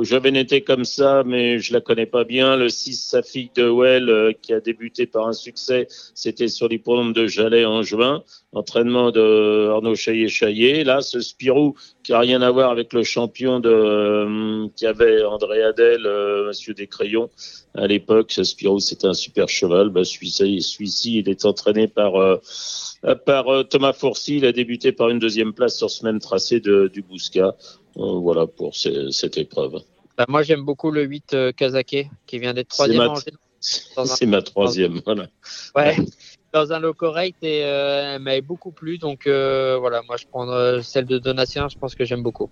J'avais 0.02 0.30
noté 0.30 0.60
comme 0.60 0.84
ça, 0.84 1.24
mais 1.26 1.58
je 1.58 1.72
la 1.72 1.80
connais 1.80 2.06
pas 2.06 2.22
bien. 2.22 2.56
Le 2.56 2.68
6 2.68 2.94
Safik 2.94 3.56
de 3.56 3.68
Well, 3.68 4.36
qui 4.40 4.52
a 4.52 4.60
débuté 4.60 5.06
par 5.06 5.26
un 5.26 5.32
succès, 5.32 5.88
c'était 6.14 6.46
sur 6.46 6.68
l'hippodrome 6.68 7.12
de 7.12 7.26
Jalais 7.26 7.64
en 7.64 7.82
juin. 7.82 8.22
Entraînement 8.52 9.10
de 9.10 9.68
Arnaud 9.72 9.96
Chaillet-Chaillet. 9.96 10.84
Là, 10.84 11.00
ce 11.00 11.20
Spirou, 11.20 11.74
qui 12.06 12.12
a 12.12 12.20
rien 12.20 12.40
à 12.40 12.50
voir 12.50 12.70
avec 12.70 12.92
le 12.92 13.02
champion 13.02 13.58
de, 13.58 13.68
euh, 13.68 14.68
qui 14.76 14.86
avait 14.86 15.24
André 15.24 15.62
Adel, 15.62 16.06
euh, 16.06 16.46
Monsieur 16.46 16.72
Descrayons. 16.72 17.30
À 17.74 17.86
l'époque, 17.86 18.32
Spirou, 18.42 18.78
c'était 18.78 19.08
un 19.08 19.14
super 19.14 19.48
cheval. 19.48 19.90
Bah, 19.90 20.04
celui-ci, 20.04 20.62
celui 20.62 21.18
il 21.18 21.28
est 21.28 21.44
entraîné 21.44 21.88
par, 21.88 22.12
par 23.26 23.68
Thomas 23.68 23.92
Fourcy. 23.92 24.36
Il 24.36 24.46
a 24.46 24.52
débuté 24.52 24.92
par 24.92 25.10
une 25.10 25.18
deuxième 25.18 25.52
place 25.52 25.76
sur 25.76 25.90
ce 25.90 26.04
même 26.04 26.20
tracé 26.20 26.60
de, 26.60 26.88
du 26.92 27.02
Bousca. 27.02 27.56
Euh, 27.98 28.18
voilà 28.18 28.46
pour 28.46 28.74
cette 28.74 29.38
épreuve. 29.38 29.80
Bah, 30.16 30.26
moi, 30.28 30.42
j'aime 30.42 30.62
beaucoup 30.62 30.90
le 30.90 31.02
8 31.04 31.34
euh, 31.34 31.52
Kazake 31.52 32.08
qui 32.26 32.38
vient 32.38 32.54
d'être 32.54 32.68
troisième. 32.68 33.14
C'est 33.60 34.26
ma 34.26 34.42
troisième, 34.42 35.00
voilà. 35.04 35.26
Ouais, 35.74 35.96
dans 36.56 36.72
un 36.72 36.78
lot 36.80 36.94
correct 36.94 37.36
et 37.42 37.64
euh, 37.64 38.14
elle 38.16 38.22
m'avait 38.22 38.40
beaucoup 38.42 38.72
plu. 38.72 38.98
Donc 38.98 39.26
voilà, 39.26 40.02
moi 40.02 40.16
je 40.16 40.24
prends 40.30 40.46
celle 40.82 41.06
de 41.06 41.18
Donatien, 41.18 41.68
je 41.68 41.76
pense 41.76 41.94
que 41.94 42.04
j'aime 42.04 42.22
beaucoup. 42.22 42.50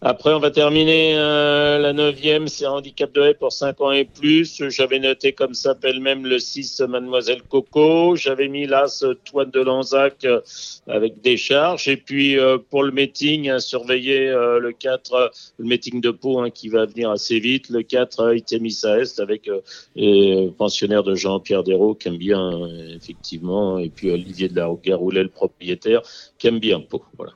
Après, 0.00 0.32
on 0.32 0.38
va 0.38 0.52
terminer 0.52 1.16
euh, 1.16 1.76
la 1.78 1.92
neuvième, 1.92 2.46
c'est 2.46 2.66
handicap 2.66 3.12
de 3.12 3.20
haie 3.20 3.34
pour 3.34 3.50
5 3.50 3.80
ans 3.80 3.90
et 3.90 4.04
plus. 4.04 4.62
J'avais 4.68 5.00
noté 5.00 5.32
comme 5.32 5.54
s'appelle 5.54 5.98
même 5.98 6.24
le 6.24 6.38
6 6.38 6.82
Mademoiselle 6.82 7.42
Coco. 7.42 8.14
J'avais 8.14 8.46
mis 8.46 8.68
l'As 8.68 9.04
Toine 9.24 9.50
de 9.50 9.60
Lanzac 9.60 10.24
euh, 10.24 10.40
avec 10.86 11.20
des 11.20 11.36
charges. 11.36 11.88
Et 11.88 11.96
puis 11.96 12.38
euh, 12.38 12.58
pour 12.58 12.84
le 12.84 12.92
meeting, 12.92 13.50
hein, 13.50 13.58
surveiller 13.58 14.28
le 14.28 14.70
4, 14.70 15.32
le 15.58 15.64
meeting 15.64 16.00
de 16.00 16.12
Pau 16.12 16.38
hein, 16.38 16.50
qui 16.50 16.68
va 16.68 16.86
venir 16.86 17.10
assez 17.10 17.40
vite. 17.40 17.68
Le 17.68 17.82
4 17.82 18.36
Itemissa 18.36 19.00
Est 19.00 19.18
avec 19.18 19.50
les 19.96 20.48
pensionnaire 20.56 21.02
de 21.02 21.16
Jean-Pierre 21.16 21.64
Dérault 21.64 21.96
qui 21.96 22.06
aime 22.06 22.18
bien 22.18 22.68
effectivement. 22.94 23.80
Et 23.80 23.88
puis 23.88 24.12
Olivier 24.12 24.48
de 24.48 24.54
la 24.54 24.70
Garoulet, 24.80 25.24
le 25.24 25.28
propriétaire, 25.28 26.02
qui 26.38 26.46
aime 26.46 26.60
bien 26.60 26.78
Pau. 26.78 27.02
Voilà. 27.16 27.32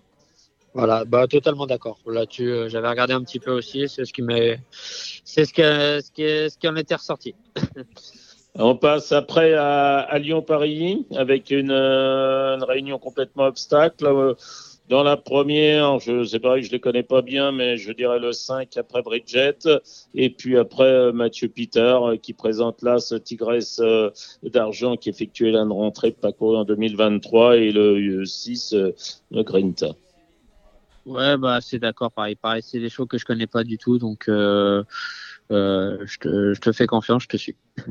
Voilà, 0.74 1.04
bah 1.04 1.26
totalement 1.26 1.66
d'accord. 1.66 1.98
Là-dessus, 2.06 2.50
euh, 2.50 2.68
j'avais 2.68 2.88
regardé 2.88 3.12
un 3.12 3.22
petit 3.22 3.38
peu 3.38 3.50
aussi, 3.52 3.88
c'est 3.88 4.04
ce 4.04 4.12
qui 4.12 4.22
m'est, 4.22 4.58
c'est 4.70 5.44
ce 5.44 5.52
qui, 5.52 5.62
ce 5.62 6.10
qui, 6.10 6.22
ce 6.22 6.58
qui 6.58 6.68
en 6.68 6.76
était 6.76 6.94
ressorti. 6.94 7.34
On 8.54 8.76
passe 8.76 9.12
après 9.12 9.54
à, 9.54 10.18
Lyon-Paris 10.18 11.06
avec 11.14 11.50
une, 11.50 11.70
une, 11.70 12.62
réunion 12.64 12.98
complètement 12.98 13.44
obstacle. 13.44 14.06
Dans 14.92 15.04
la 15.04 15.16
première, 15.16 16.00
je 16.00 16.22
sais 16.22 16.38
pas, 16.38 16.60
je 16.60 16.70
les 16.70 16.78
connais 16.78 17.02
pas 17.02 17.22
bien, 17.22 17.50
mais 17.50 17.78
je 17.78 17.92
dirais 17.92 18.18
le 18.18 18.32
5 18.32 18.76
après 18.76 19.00
Bridget. 19.00 19.56
Et 20.14 20.28
puis 20.28 20.58
après 20.58 20.84
euh, 20.84 21.12
Mathieu 21.12 21.48
Peter 21.48 21.96
euh, 22.02 22.16
qui 22.18 22.34
présente 22.34 22.82
là 22.82 22.98
ce 22.98 23.14
Tigresse 23.14 23.80
euh, 23.82 24.10
d'argent 24.42 24.98
qui 24.98 25.08
effectuait 25.08 25.52
la 25.52 25.64
rentrée 25.64 26.10
de 26.10 26.16
parcours 26.16 26.58
en 26.58 26.64
2023 26.64 27.56
et 27.56 27.72
le 27.72 28.24
6 28.26 28.74
le 28.74 29.42
Grinta. 29.42 29.94
Ouais, 31.04 31.36
bah 31.36 31.60
c'est 31.60 31.78
d'accord, 31.78 32.12
pareil. 32.12 32.36
Pareil, 32.36 32.62
c'est 32.62 32.80
des 32.80 32.88
choses 32.88 33.08
que 33.08 33.18
je 33.18 33.24
connais 33.24 33.46
pas 33.46 33.64
du 33.64 33.78
tout, 33.78 33.98
donc 33.98 34.24
je, 34.28 34.82
te, 35.50 36.54
je 36.54 36.60
te 36.60 36.72
fais 36.72 36.86
confiance, 36.86 37.24
je 37.24 37.28
te 37.28 37.36
suis. 37.36 37.56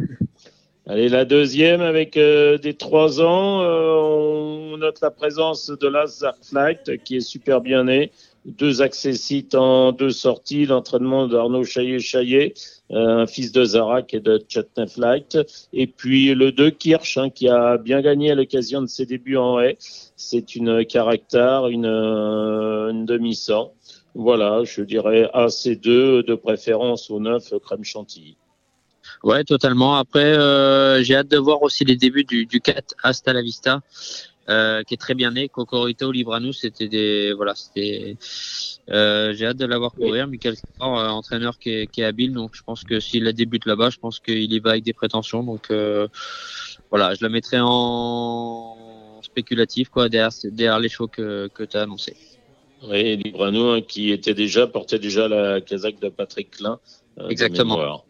Allez, 0.87 1.09
la 1.09 1.25
deuxième 1.25 1.81
avec 1.81 2.17
euh, 2.17 2.57
des 2.57 2.73
trois 2.73 3.21
ans, 3.21 3.61
euh, 3.61 4.73
on 4.73 4.77
note 4.77 4.99
la 5.01 5.11
présence 5.11 5.69
de 5.69 5.87
Lazar 5.87 6.33
Flight 6.41 7.03
qui 7.03 7.17
est 7.17 7.21
super 7.21 7.61
bien 7.61 7.83
né. 7.83 8.11
Deux 8.45 8.81
accessites 8.81 9.53
en 9.53 9.91
deux 9.91 10.09
sorties, 10.09 10.65
l'entraînement 10.65 11.27
d'Arnaud 11.27 11.63
Chaillet-Chaillet, 11.63 12.55
euh, 12.91 13.19
un 13.19 13.27
fils 13.27 13.51
de 13.51 13.63
Zarak 13.63 14.15
et 14.15 14.19
de 14.19 14.43
Chatney 14.47 14.87
Flight. 14.87 15.37
Et 15.73 15.85
puis 15.85 16.33
le 16.33 16.51
2 16.51 16.71
Kirsch 16.71 17.17
hein, 17.17 17.29
qui 17.29 17.47
a 17.47 17.77
bien 17.77 18.01
gagné 18.01 18.31
à 18.31 18.35
l'occasion 18.35 18.81
de 18.81 18.87
ses 18.87 19.05
débuts 19.05 19.37
en 19.37 19.59
haie. 19.59 19.77
C'est 20.15 20.55
une 20.55 20.85
caractère, 20.85 21.67
une, 21.67 21.85
une 21.85 23.05
demi-cent. 23.05 23.73
Voilà, 24.15 24.63
je 24.63 24.81
dirais 24.81 25.29
AC2 25.33 26.25
de 26.25 26.35
préférence 26.35 27.09
au 27.11 27.19
9 27.19 27.53
crème 27.63 27.83
chantilly. 27.83 28.37
Ouais, 29.23 29.43
totalement. 29.43 29.95
Après, 29.95 30.33
euh, 30.33 31.03
j'ai 31.03 31.15
hâte 31.15 31.27
de 31.27 31.37
voir 31.37 31.61
aussi 31.61 31.85
les 31.85 31.95
débuts 31.95 32.23
du, 32.23 32.45
du 32.45 32.59
4 32.59 32.95
Hasta 33.03 33.33
la 33.33 33.41
Vista, 33.41 33.81
euh, 34.51 34.83
qui 34.83 34.93
est 34.93 34.97
très 34.97 35.15
bien 35.15 35.31
né. 35.31 35.49
Cocorito, 35.49 36.11
Libranus, 36.11 36.59
c'était 36.59 36.87
des, 36.87 37.33
voilà, 37.33 37.55
c'était. 37.55 38.17
Euh, 38.89 39.33
j'ai 39.33 39.45
hâte 39.45 39.57
de 39.57 39.65
l'avoir 39.65 39.93
courir. 39.93 40.27
Michael 40.27 40.57
Sport, 40.57 40.99
euh, 40.99 41.07
entraîneur 41.07 41.57
qui 41.57 41.69
est, 41.69 41.87
qui 41.87 42.01
est, 42.01 42.05
habile, 42.05 42.33
donc 42.33 42.51
je 42.53 42.61
pense 42.63 42.83
que 42.83 42.99
s'il 42.99 43.23
la 43.23 43.31
débute 43.31 43.65
là-bas, 43.65 43.89
je 43.89 43.97
pense 43.97 44.19
qu'il 44.19 44.51
y 44.51 44.59
va 44.59 44.71
avec 44.71 44.83
des 44.83 44.93
prétentions. 44.93 45.43
Donc 45.43 45.71
voilà, 46.89 47.13
je 47.15 47.23
la 47.23 47.29
mettrai 47.29 47.57
en 47.61 49.21
spéculatif 49.23 49.89
quoi 49.89 50.09
derrière, 50.09 50.31
derrière 50.43 50.79
les 50.79 50.89
shows 50.89 51.07
que, 51.07 51.49
que 51.53 51.63
tu 51.63 51.77
as 51.77 51.83
annoncé. 51.83 52.17
Oui, 52.83 53.15
Librano 53.17 53.69
hein, 53.69 53.81
qui 53.81 54.11
était 54.11 54.33
déjà 54.33 54.67
portait 54.67 54.99
déjà 54.99 55.27
la 55.27 55.61
casaque 55.61 55.99
de 55.99 56.09
Patrick 56.09 56.51
Klein. 56.51 56.79
Exactement. 57.29 58.03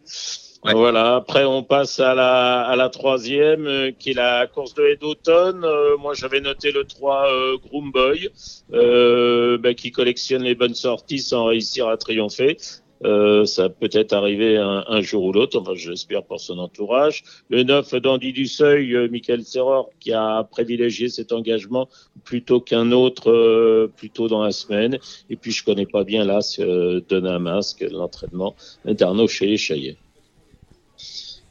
Voilà. 0.64 1.16
Après, 1.16 1.44
on 1.44 1.64
passe 1.64 1.98
à 1.98 2.14
la, 2.14 2.62
à 2.62 2.76
la 2.76 2.88
troisième, 2.88 3.66
euh, 3.66 3.90
qui 3.90 4.10
est 4.10 4.14
la 4.14 4.46
course 4.46 4.74
de 4.74 4.84
haie 4.84 4.96
d'automne. 4.96 5.64
Euh, 5.64 5.96
moi, 5.96 6.14
j'avais 6.14 6.40
noté 6.40 6.70
le 6.70 6.84
3 6.84 7.26
euh, 7.26 7.58
Groom 7.58 7.90
Boy, 7.90 8.28
euh, 8.72 9.58
bah, 9.58 9.74
qui 9.74 9.90
collectionne 9.90 10.42
les 10.42 10.54
bonnes 10.54 10.74
sorties 10.74 11.18
sans 11.18 11.46
réussir 11.46 11.88
à 11.88 11.96
triompher. 11.96 12.56
Euh, 13.04 13.44
ça 13.44 13.68
peut 13.68 13.90
être 13.92 14.12
arrivé 14.12 14.56
un, 14.56 14.84
un 14.86 15.00
jour 15.00 15.24
ou 15.24 15.32
l'autre, 15.32 15.58
enfin 15.58 15.72
j'espère 15.74 16.22
pour 16.22 16.38
son 16.38 16.60
entourage. 16.60 17.24
Le 17.48 17.64
9 17.64 17.96
Dandy 17.96 18.32
du 18.32 18.46
Seuil, 18.46 19.08
Michael 19.10 19.42
Serror, 19.42 19.90
qui 19.98 20.12
a 20.12 20.44
privilégié 20.44 21.08
cet 21.08 21.32
engagement 21.32 21.88
plutôt 22.22 22.60
qu'un 22.60 22.92
autre 22.92 23.90
plutôt 23.96 24.28
dans 24.28 24.44
la 24.44 24.52
semaine. 24.52 25.00
Et 25.30 25.34
puis 25.34 25.50
je 25.50 25.64
connais 25.64 25.86
pas 25.86 26.04
bien 26.04 26.24
là 26.24 26.38
de 26.60 27.20
Namasque, 27.20 27.84
l'entraînement 27.90 28.54
d'Arnaud 28.84 29.26
chez 29.26 29.56
Chaillet. 29.56 29.96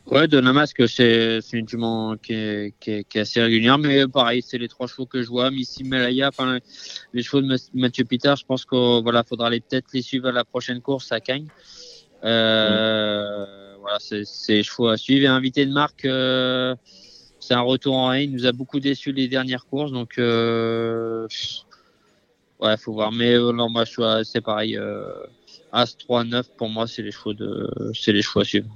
Ouais, 0.07 0.27
de 0.27 0.41
Namasque, 0.41 0.89
c'est 0.89 1.41
une 1.53 1.67
jument 1.67 2.17
qui 2.17 2.33
est, 2.33 3.15
assez 3.15 3.41
régulière, 3.41 3.77
mais 3.77 4.07
pareil, 4.07 4.41
c'est 4.45 4.57
les 4.57 4.67
trois 4.67 4.87
chevaux 4.87 5.05
que 5.05 5.21
je 5.21 5.29
vois. 5.29 5.51
Missy 5.51 5.83
Melaya, 5.83 6.31
les 7.13 7.23
chevaux 7.23 7.41
de 7.41 7.57
Mathieu 7.73 8.03
Peter, 8.03 8.33
je 8.37 8.43
pense 8.43 8.65
qu'il 8.65 9.01
voilà, 9.03 9.23
faudra 9.23 9.49
peut-être 9.51 9.87
les 9.93 10.01
suivre 10.01 10.27
à 10.29 10.31
la 10.31 10.43
prochaine 10.43 10.81
course 10.81 11.11
à 11.11 11.19
Cagnes. 11.19 11.47
Euh. 12.23 13.45
Voilà, 13.81 13.97
c'est 13.99 14.53
les 14.53 14.63
chevaux 14.63 14.87
à 14.87 14.97
suivre. 14.97 15.25
Et 15.25 15.27
invité 15.27 15.65
de 15.65 15.71
marque, 15.73 16.05
euh, 16.05 16.75
c'est 17.39 17.55
un 17.55 17.61
retour 17.61 17.95
en 17.95 18.13
haie. 18.13 18.25
Il 18.25 18.31
nous 18.31 18.45
a 18.45 18.51
beaucoup 18.51 18.79
déçu 18.79 19.11
les 19.11 19.27
dernières 19.27 19.65
courses, 19.65 19.91
donc 19.91 20.19
euh, 20.19 21.27
ouais, 22.59 22.77
faut 22.77 22.93
voir. 22.93 23.11
Mais 23.11 23.33
euh, 23.33 23.51
non, 23.51 23.69
moi, 23.69 23.85
c'est 24.23 24.41
pareil. 24.41 24.77
As 25.71 25.97
3-9, 25.97 26.43
pour 26.57 26.69
moi, 26.69 26.85
c'est 26.85 27.01
les 27.01 27.11
chevaux 27.11 27.33
de, 27.33 27.69
c'est 27.95 28.13
les 28.13 28.21
chevaux 28.21 28.41
à 28.41 28.45
suivre. 28.45 28.69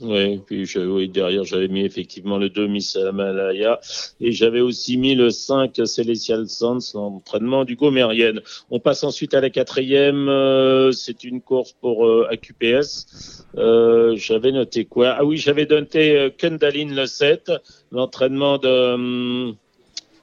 Oui, 0.00 0.40
puis 0.46 0.66
oui, 0.78 1.08
derrière, 1.10 1.44
j'avais 1.44 1.68
mis 1.68 1.84
effectivement 1.84 2.38
le 2.38 2.48
2 2.48 2.68
Miss 2.68 2.96
Malaya 3.12 3.80
et 4.20 4.32
j'avais 4.32 4.60
aussi 4.60 4.96
mis 4.96 5.14
le 5.14 5.28
5 5.28 5.78
Celestial 5.84 6.48
Sans, 6.48 6.94
l'entraînement 6.94 7.66
du 7.66 7.76
Gomérienne. 7.76 8.40
On 8.70 8.80
passe 8.80 9.04
ensuite 9.04 9.34
à 9.34 9.42
la 9.42 9.50
quatrième. 9.50 10.28
Euh, 10.28 10.90
c'est 10.92 11.22
une 11.24 11.42
course 11.42 11.72
pour 11.72 12.06
euh, 12.06 12.26
AQPS. 12.30 13.44
Euh, 13.58 14.16
j'avais 14.16 14.52
noté 14.52 14.86
quoi? 14.86 15.16
Ah 15.18 15.24
oui, 15.24 15.36
j'avais 15.36 15.66
noté 15.66 16.16
euh, 16.16 16.30
Kundalin 16.30 16.94
le 16.94 17.06
7, 17.06 17.52
l'entraînement 17.92 18.56
de... 18.56 18.94
Hum, 18.94 19.56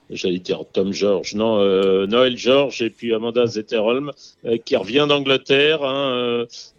j'allais 0.10 0.40
dire 0.40 0.64
Tom 0.72 0.94
George, 0.94 1.36
non, 1.36 1.60
euh, 1.60 2.08
Noël 2.08 2.38
George 2.38 2.82
et 2.82 2.90
puis 2.90 3.14
Amanda 3.14 3.46
Zetterholm 3.46 4.12
euh, 4.46 4.58
qui 4.58 4.76
revient 4.76 5.06
d'Angleterre. 5.08 5.84
Hein, 5.84 6.12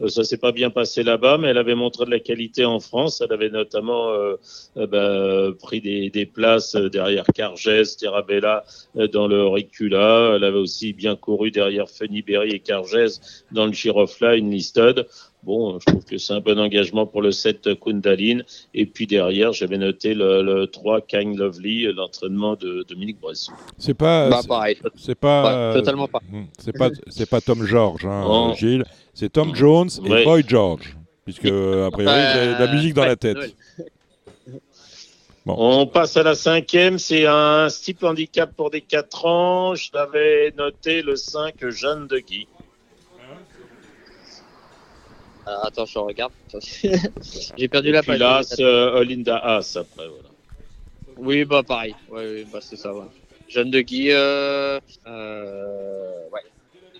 euh, 0.01 0.09
ça 0.09 0.25
s'est 0.25 0.38
pas 0.38 0.53
bien 0.53 0.71
passé 0.71 1.03
là-bas, 1.03 1.38
mais 1.38 1.49
elle 1.49 1.59
avait 1.59 1.75
montré 1.75 2.05
de 2.05 2.11
la 2.11 2.21
qualité 2.21 2.64
en 2.64 2.81
France. 2.81 3.21
Elle 3.21 3.33
avait 3.33 3.51
notamment 3.51 4.11
euh, 4.11 4.37
bah, 4.77 5.53
pris 5.61 5.81
des, 5.81 6.27
places 6.27 6.75
derrière 6.75 7.25
Cargès, 7.35 7.97
Terabella 7.97 8.64
dans 9.12 9.27
le 9.27 9.47
Ricula. 9.47 10.35
Elle 10.37 10.45
avait 10.45 10.59
aussi 10.59 10.93
bien 10.93 11.17
couru 11.17 11.51
derrière 11.51 11.88
Funny 11.88 12.23
Berry 12.23 12.51
et 12.51 12.61
Cargès 12.61 13.45
dans 13.53 13.67
le 13.67 13.73
Girofline 13.73 14.51
Listed. 14.51 15.07
Bon, 15.44 15.79
je 15.79 15.87
trouve 15.87 16.05
que 16.05 16.18
c'est 16.18 16.33
un 16.33 16.40
bon 16.40 16.59
engagement 16.59 17.07
pour 17.07 17.22
le 17.22 17.31
7 17.31 17.79
Kundalin. 17.81 18.40
Et 18.74 18.87
puis 18.87 19.07
derrière, 19.07 19.53
j'avais 19.53 19.79
noté 19.79 20.14
le, 20.14 20.42
le 20.42 20.66
3 20.66 21.03
Kang 21.03 21.37
Lovely, 21.37 21.92
l'entraînement 21.92 22.57
de 22.57 22.85
Dominique 22.88 23.20
Bresson. 23.20 23.53
C'est 23.79 23.94
pas. 23.94 24.29
Bah, 24.29 24.40
pareil. 24.46 24.79
C'est 24.96 25.14
pas. 25.14 25.70
Ouais, 25.70 25.74
totalement 25.74 26.09
pas. 26.09 26.20
Hmm, 26.31 26.44
c'est 26.59 26.77
pas, 26.77 26.90
c'est 27.07 27.29
pas 27.29 27.40
Tom 27.40 27.64
George, 27.64 28.05
hein. 28.05 28.53
Gilles. 28.57 28.85
C'est 29.14 29.33
Tom 29.33 29.55
Jones 29.55 29.88
et 30.05 30.11
ouais. 30.11 30.24
Boy 30.24 30.44
George. 30.46 30.96
Puisque, 31.24 31.46
a 31.46 31.90
priori, 31.90 32.20
j'ai 32.35 32.55
de 32.55 32.59
la 32.59 32.72
musique 32.72 32.94
dans 32.94 33.03
ouais, 33.03 33.09
la 33.09 33.16
tête. 33.16 33.37
Bon. 35.44 35.55
On 35.57 35.87
passe 35.87 36.16
à 36.18 36.22
la 36.22 36.35
cinquième, 36.35 36.98
c'est 36.98 37.27
un 37.27 37.70
steep 37.70 38.05
handicap 38.05 38.55
pour 38.55 38.70
des 38.70 38.83
4 38.83 39.24
ans. 39.24 39.74
Je 39.74 39.88
l'avais 39.94 40.53
noté 40.59 41.01
le 41.01 41.16
5 41.16 41.68
Jeanne 41.70 42.07
de 42.07 42.18
Guy. 42.18 42.46
Alors, 45.49 45.65
attends, 45.65 45.87
je 45.87 45.99
regarde. 45.99 46.33
J'ai 47.57 47.69
perdu 47.69 47.91
la 47.91 48.03
page. 48.03 48.19
Là, 48.19 48.43
euh, 48.61 49.01
Olinda 49.01 49.39
As 49.39 49.77
après. 49.77 50.07
Voilà. 50.07 50.29
Oui, 51.17 51.45
bah 51.47 51.63
pareil. 51.63 51.95
Ouais, 52.11 52.27
oui, 52.31 52.47
bah, 52.53 52.59
c'est 52.61 52.77
ça. 52.77 52.95
Ouais. 52.95 53.05
Jeanne 53.49 53.71
de 53.71 53.81
Guy. 53.81 54.11
Euh, 54.11 54.79
euh, 55.07 56.29
ouais. 56.31 56.43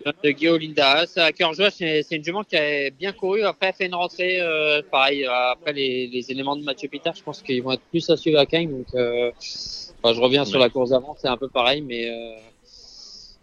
Jeanne 0.03 0.15
de 0.25 0.31
Guy, 0.31 0.49
Olinda 0.49 0.93
As. 0.93 1.19
À 1.19 1.31
cœur 1.33 1.53
joie, 1.53 1.71
c'est 1.71 2.07
une 2.11 2.25
jument 2.25 2.43
qui 2.43 2.57
a 2.57 2.89
bien 2.89 3.13
couru. 3.13 3.43
Après, 3.43 3.67
elle 3.67 3.75
fait 3.75 3.87
une 3.87 3.95
rentrée. 3.95 4.41
Euh, 4.41 4.81
pareil. 4.91 5.27
Après, 5.27 5.75
les, 5.75 6.07
les, 6.07 6.31
éléments 6.31 6.57
de 6.57 6.63
Mathieu 6.63 6.89
Peter, 6.89 7.11
je 7.15 7.23
pense 7.23 7.43
qu'ils 7.43 7.63
vont 7.63 7.73
être 7.73 7.85
plus 7.91 8.09
à 8.09 8.17
suivre 8.17 8.39
à 8.39 8.47
Cagnes. 8.47 8.71
Donc, 8.71 8.95
euh, 8.95 9.31
enfin, 10.03 10.15
je 10.15 10.21
reviens 10.23 10.45
ouais. 10.45 10.49
sur 10.49 10.59
la 10.59 10.71
course 10.71 10.91
d'avant. 10.91 11.15
C'est 11.21 11.29
un 11.29 11.37
peu 11.37 11.49
pareil, 11.49 11.83
mais. 11.83 12.11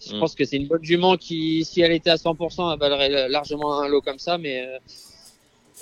Euh, 0.06 0.12
je 0.12 0.16
mmh. 0.16 0.20
pense 0.20 0.36
que 0.36 0.46
c'est 0.46 0.58
une 0.58 0.68
bonne 0.68 0.84
jument 0.84 1.18
qui, 1.18 1.66
si 1.66 1.82
elle 1.82 1.92
était 1.92 2.10
à 2.10 2.16
100%, 2.16 2.74
elle 2.74 2.80
valerait 2.80 3.30
largement 3.30 3.80
un 3.80 3.88
lot 3.88 4.02
comme 4.02 4.20
ça. 4.20 4.38
Mais 4.38 4.68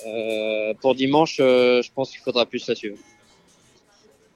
euh, 0.06 0.74
pour 0.82 0.96
dimanche, 0.96 1.38
euh, 1.40 1.82
je 1.82 1.92
pense 1.94 2.12
qu'il 2.12 2.20
faudra 2.20 2.46
plus 2.46 2.68
la 2.68 2.76
suivre. 2.76 2.98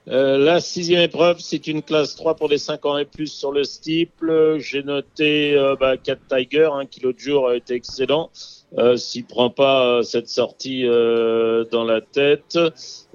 Euh, 0.08 0.38
la 0.38 0.60
sixième 0.60 1.02
épreuve, 1.02 1.38
c'est 1.40 1.66
une 1.66 1.82
classe 1.82 2.16
3 2.16 2.36
pour 2.36 2.48
des 2.48 2.56
5 2.56 2.86
ans 2.86 2.96
et 2.96 3.04
plus 3.04 3.26
sur 3.26 3.52
le 3.52 3.64
steeple. 3.64 4.58
J'ai 4.58 4.82
noté 4.82 5.54
euh, 5.54 5.76
bah, 5.78 5.96
4 5.98 6.20
Tiger, 6.28 6.70
hein, 6.72 6.86
qui 6.86 7.00
l'autre 7.00 7.18
jour 7.18 7.48
a 7.48 7.56
été 7.56 7.74
excellent. 7.74 8.30
Euh, 8.76 8.96
S'il 8.96 9.24
prend 9.24 9.48
pas 9.48 10.02
cette 10.02 10.28
sortie 10.28 10.84
euh, 10.84 11.64
dans 11.72 11.84
la 11.84 12.02
tête, 12.02 12.58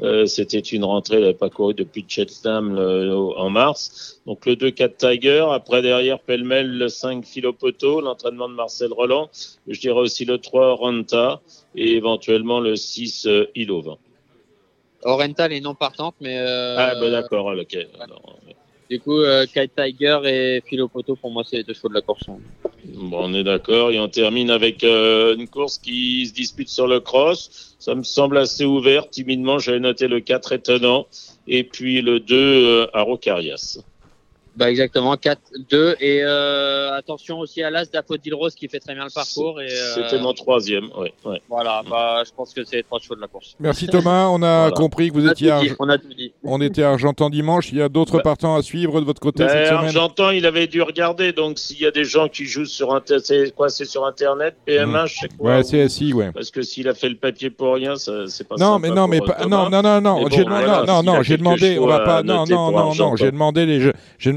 euh, 0.02 0.26
c'était 0.26 0.60
une 0.60 0.84
rentrée, 0.84 1.18
il 1.18 1.22
n'avait 1.22 1.34
pas 1.36 1.50
couru 1.50 1.76
depuis 1.76 2.04
Cheltenham 2.08 2.78
en 2.78 3.50
mars. 3.52 4.20
Donc 4.26 4.46
le 4.48 4.56
2-4 4.56 4.98
Tiger, 4.98 5.46
après 5.52 5.84
derrière 5.84 6.20
pêle-mêle 6.20 6.78
le 6.78 6.88
5 6.88 7.24
Philopoto, 7.26 8.02
l'entraînement 8.02 8.50
de 8.50 8.56
Marcel 8.56 8.92
Roland. 8.92 9.30
Je 9.68 9.80
dirais 9.80 10.00
aussi 10.00 10.26
le 10.26 10.40
3 10.40 10.76
Ranta 10.76 11.42
et 11.76 11.96
éventuellement 11.96 12.60
le 12.60 12.76
6 12.76 13.28
Ilova. 13.54 13.98
Oriental 15.04 15.54
est 15.54 15.62
non 15.62 15.76
partante, 15.76 16.16
mais. 16.22 16.38
Euh... 16.40 16.76
Ah, 16.78 16.96
bah 16.96 17.10
d'accord, 17.10 17.48
ok. 17.48 17.74
Ouais. 17.74 18.56
Du 18.90 19.00
coup, 19.00 19.20
euh, 19.20 19.46
Kite 19.46 19.72
Tiger 19.76 20.20
et 20.26 20.62
Philopoto, 20.66 21.16
pour 21.16 21.32
moi, 21.32 21.44
c'est 21.46 21.58
les 21.58 21.64
deux 21.64 21.74
chevaux 21.74 21.90
de 21.90 21.96
la 21.96 22.02
course. 22.02 22.24
Hein. 22.28 22.38
Bon, 22.86 23.20
on 23.24 23.34
est 23.34 23.44
d'accord. 23.44 23.92
Et 23.92 24.00
on 24.00 24.10
termine 24.10 24.50
avec 24.50 24.84
euh, 24.84 25.36
une 25.36 25.48
course 25.48 25.78
qui 25.78 26.26
se 26.28 26.34
dispute 26.34 26.70
sur 26.70 26.88
le 26.88 27.00
cross. 27.00 27.76
Ça 27.80 27.96
me 27.96 28.04
semble 28.04 28.38
assez 28.38 28.66
ouvert. 28.66 29.10
Timidement, 29.10 29.58
j'avais 29.60 29.80
noté 29.80 30.08
le 30.08 30.20
4 30.20 30.54
étonnant. 30.54 31.08
Et 31.48 31.64
puis 31.64 32.02
le 32.02 32.20
2 32.20 32.36
euh, 32.36 32.88
à 32.94 33.02
Rocarias. 33.02 33.80
Bah 34.56 34.70
exactement, 34.70 35.16
4-2. 35.16 35.96
Et 36.00 36.22
euh, 36.24 36.96
attention 36.96 37.40
aussi 37.40 37.64
à 37.64 37.70
l'As 37.70 37.90
d'Apodil 37.90 38.34
Rose 38.36 38.54
qui 38.56 38.68
fait 38.68 38.80
très 38.80 38.94
bien 38.94 39.06
le 39.06 39.14
parcours. 39.14 39.60
Euh, 39.60 39.68
C'était 39.96 40.20
mon 40.20 40.34
troisième, 40.34 40.90
oui. 40.98 41.10
Ouais. 41.26 41.42
Voilà, 41.50 41.82
bah, 41.90 42.24
je 42.26 42.32
pense 42.36 42.54
que 42.54 42.64
c'est 42.64 42.78
les 42.78 42.84
trois 42.84 43.00
chevaux 43.00 43.16
de 43.16 43.22
la 43.22 43.28
course. 43.28 43.56
Merci 43.60 43.88
Thomas, 43.88 44.28
on 44.28 44.44
a 44.44 44.72
compris 44.72 45.10
que 45.10 45.14
vous 45.14 45.28
étiez... 45.28 45.52
On 45.80 45.90
a 45.90 45.98
tout 45.98 46.14
dit. 46.14 46.34
On 46.44 46.62
était 46.62 46.84
Argentan 46.84 47.30
dimanche, 47.30 47.72
il 47.72 47.80
y 47.80 47.82
a 47.82 47.90
d'autres 47.90 48.18
bah. 48.18 48.24
partants 48.24 48.56
à 48.56 48.62
suivre 48.62 49.00
de 49.00 49.06
votre 49.06 49.20
côté 49.20 49.44
cette 49.48 49.68
semaine 49.68 49.86
Argentan, 49.86 50.30
il 50.32 50.46
avait 50.46 50.68
dû 50.68 50.82
regarder, 50.82 51.34
donc 51.34 51.60
s'il 51.60 51.80
y 51.80 51.86
a 51.86 51.92
des 51.92 52.04
gens 52.04 52.28
qui 52.28 52.46
jouent 52.46 52.66
sur 52.66 52.94
Internet, 52.94 53.26
c'est 53.26 53.56
quoi, 53.56 53.70
c'est 53.70 53.86
sur 53.86 54.06
Internet, 54.06 54.56
PMH, 54.66 55.04
mmh. 55.04 55.08
je 55.08 55.14
sais 55.16 55.30
quoi. 55.38 55.58
Ouais, 55.58 55.64
CSI, 55.64 56.14
ouais. 56.14 56.32
Parce 56.32 56.52
que 56.52 56.62
s'il 56.62 56.88
a 56.88 56.94
fait 56.94 57.10
le 57.10 57.16
papier 57.16 57.50
pour 57.50 57.74
rien, 57.74 57.96
c'est 57.96 58.48
pas 58.48 58.56
Non, 58.58 58.80
mais 58.80 58.90
non, 58.90 59.08
mais 59.08 59.20
pas, 59.20 59.46
non, 59.48 59.70
non, 59.70 59.82
non, 59.82 60.02
non, 60.02 60.28
j'ai 60.30 60.44
demandé, 60.44 60.66
non, 60.88 61.04
non, 61.04 61.24
j'ai 61.24 61.38
demandé, 61.38 61.80
on 61.80 61.88
va 61.88 62.00
pas, 62.00 62.24
non, 62.24 62.46
non, 62.46 62.72
non, 62.72 62.96
non, 62.96 63.16
j'ai 63.16 63.32
demandé 63.32 63.66
les 63.66 63.82
jeux, 63.82 63.94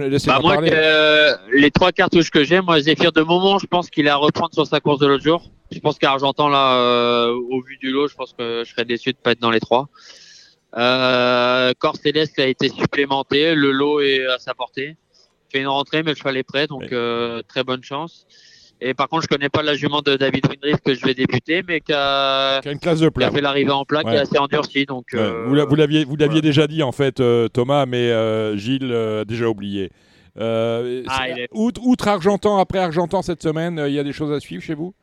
bah, 0.09 0.40
parler. 0.40 0.71
Euh, 0.73 1.37
les 1.53 1.71
trois 1.71 1.92
cartouches 1.92 2.31
que 2.31 2.45
j'ai, 2.45 2.61
moi, 2.61 2.81
Zéphyr 2.81 3.12
de 3.12 3.23
moment, 3.23 3.59
je 3.59 3.66
pense 3.66 3.90
qu'il 3.90 4.07
est 4.07 4.11
à 4.11 4.16
reprendre 4.16 4.53
sur 4.55 4.66
sa 4.66 4.81
course 4.81 4.99
de 4.99 5.07
l'autre 5.07 5.25
jour. 5.25 5.51
Je 5.73 5.79
pense 5.81 5.99
qu'Argentan, 5.99 6.49
là, 6.49 6.77
euh, 6.77 7.33
au 7.33 7.61
vu 7.61 7.77
du 7.79 7.90
lot, 7.90 8.09
je 8.09 8.14
pense 8.14 8.33
que 8.33 8.62
je 8.64 8.71
serais 8.71 8.85
déçu 8.85 9.12
de 9.12 9.19
pas 9.19 9.33
être 9.33 9.40
dans 9.40 9.51
les 9.51 9.61
trois. 9.61 9.88
Euh, 10.77 11.73
Corps 11.79 11.97
Céleste 11.97 12.38
a 12.38 12.47
été 12.47 12.69
supplémenté, 12.69 13.55
le 13.55 13.73
lot 13.73 14.01
est 14.01 14.27
à 14.27 14.38
sa 14.38 14.55
portée. 14.55 14.97
Fait 15.51 15.61
une 15.61 15.69
rentrée, 15.69 16.03
mais 16.03 16.12
le 16.12 16.16
cheval 16.16 16.37
est 16.37 16.42
prêt, 16.42 16.66
donc 16.66 16.92
euh, 16.92 17.42
très 17.49 17.64
bonne 17.64 17.83
chance. 17.83 18.27
Et 18.80 18.94
par 18.94 19.08
contre, 19.08 19.22
je 19.22 19.28
connais 19.28 19.48
pas 19.48 19.62
la 19.62 19.74
jument 19.74 20.02
de 20.02 20.16
David 20.16 20.46
Windriff 20.46 20.80
que 20.84 20.94
je 20.94 21.04
vais 21.04 21.14
débuter, 21.14 21.62
mais 21.66 21.80
qui 21.80 21.92
a, 21.94 22.60
une 22.64 22.78
classe 22.78 23.00
de 23.00 23.08
plat. 23.08 23.26
Qui 23.26 23.32
a 23.32 23.34
fait 23.36 23.40
l'arrivée 23.40 23.70
en 23.70 23.84
plat, 23.84 24.02
qui 24.02 24.10
est 24.10 24.18
assez 24.18 24.38
endurci. 24.38 24.84
Donc, 24.86 25.14
vous 25.14 25.54
l'aviez, 25.54 26.04
vous 26.04 26.16
l'aviez 26.16 26.42
déjà 26.42 26.66
dit 26.66 26.82
en 26.82 26.92
fait, 26.92 27.22
Thomas, 27.52 27.86
mais 27.86 28.56
Gilles 28.56 28.92
a 28.92 29.24
déjà 29.24 29.48
oublié. 29.48 29.90
Euh, 30.38 31.02
ah, 31.08 31.26
outre, 31.52 32.08
Argentan, 32.08 32.58
après 32.58 32.78
Argentan 32.78 33.22
cette 33.22 33.42
semaine, 33.42 33.78
euh, 33.78 33.88
il 33.88 33.94
y 33.94 33.98
a 33.98 34.04
des 34.04 34.12
choses 34.12 34.32
à 34.32 34.40
suivre 34.40 34.62
chez 34.62 34.74
vous? 34.74 34.94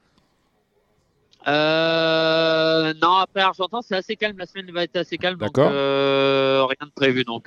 Euh, 1.48 2.94
non, 3.02 3.16
après 3.16 3.42
Argentan, 3.42 3.82
c'est 3.82 3.96
assez 3.96 4.16
calme. 4.16 4.38
La 4.38 4.46
semaine 4.46 4.72
va 4.72 4.84
être 4.84 4.96
assez 4.96 5.18
calme. 5.18 5.38
D'accord. 5.38 5.72
rien 5.72 6.88
de 6.88 6.92
prévu. 6.96 7.24
Donc, 7.24 7.44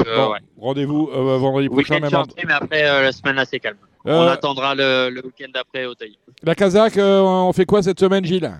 Rendez-vous 0.60 1.06
vendredi 1.06 1.68
prochain. 1.68 2.00
Même 2.00 2.10
mais 2.46 2.52
après, 2.52 2.82
la 2.82 3.12
semaine 3.12 3.38
assez 3.38 3.60
calme. 3.60 3.78
On 4.04 4.26
attendra 4.28 4.74
le, 4.74 5.20
week-end 5.24 5.50
d'après 5.52 5.86
au 5.86 5.94
taille. 5.94 6.18
La 6.42 6.54
Kazakh, 6.54 6.96
on 6.98 7.52
fait 7.52 7.64
quoi 7.66 7.82
cette 7.82 8.00
semaine, 8.00 8.24
Gilles? 8.24 8.50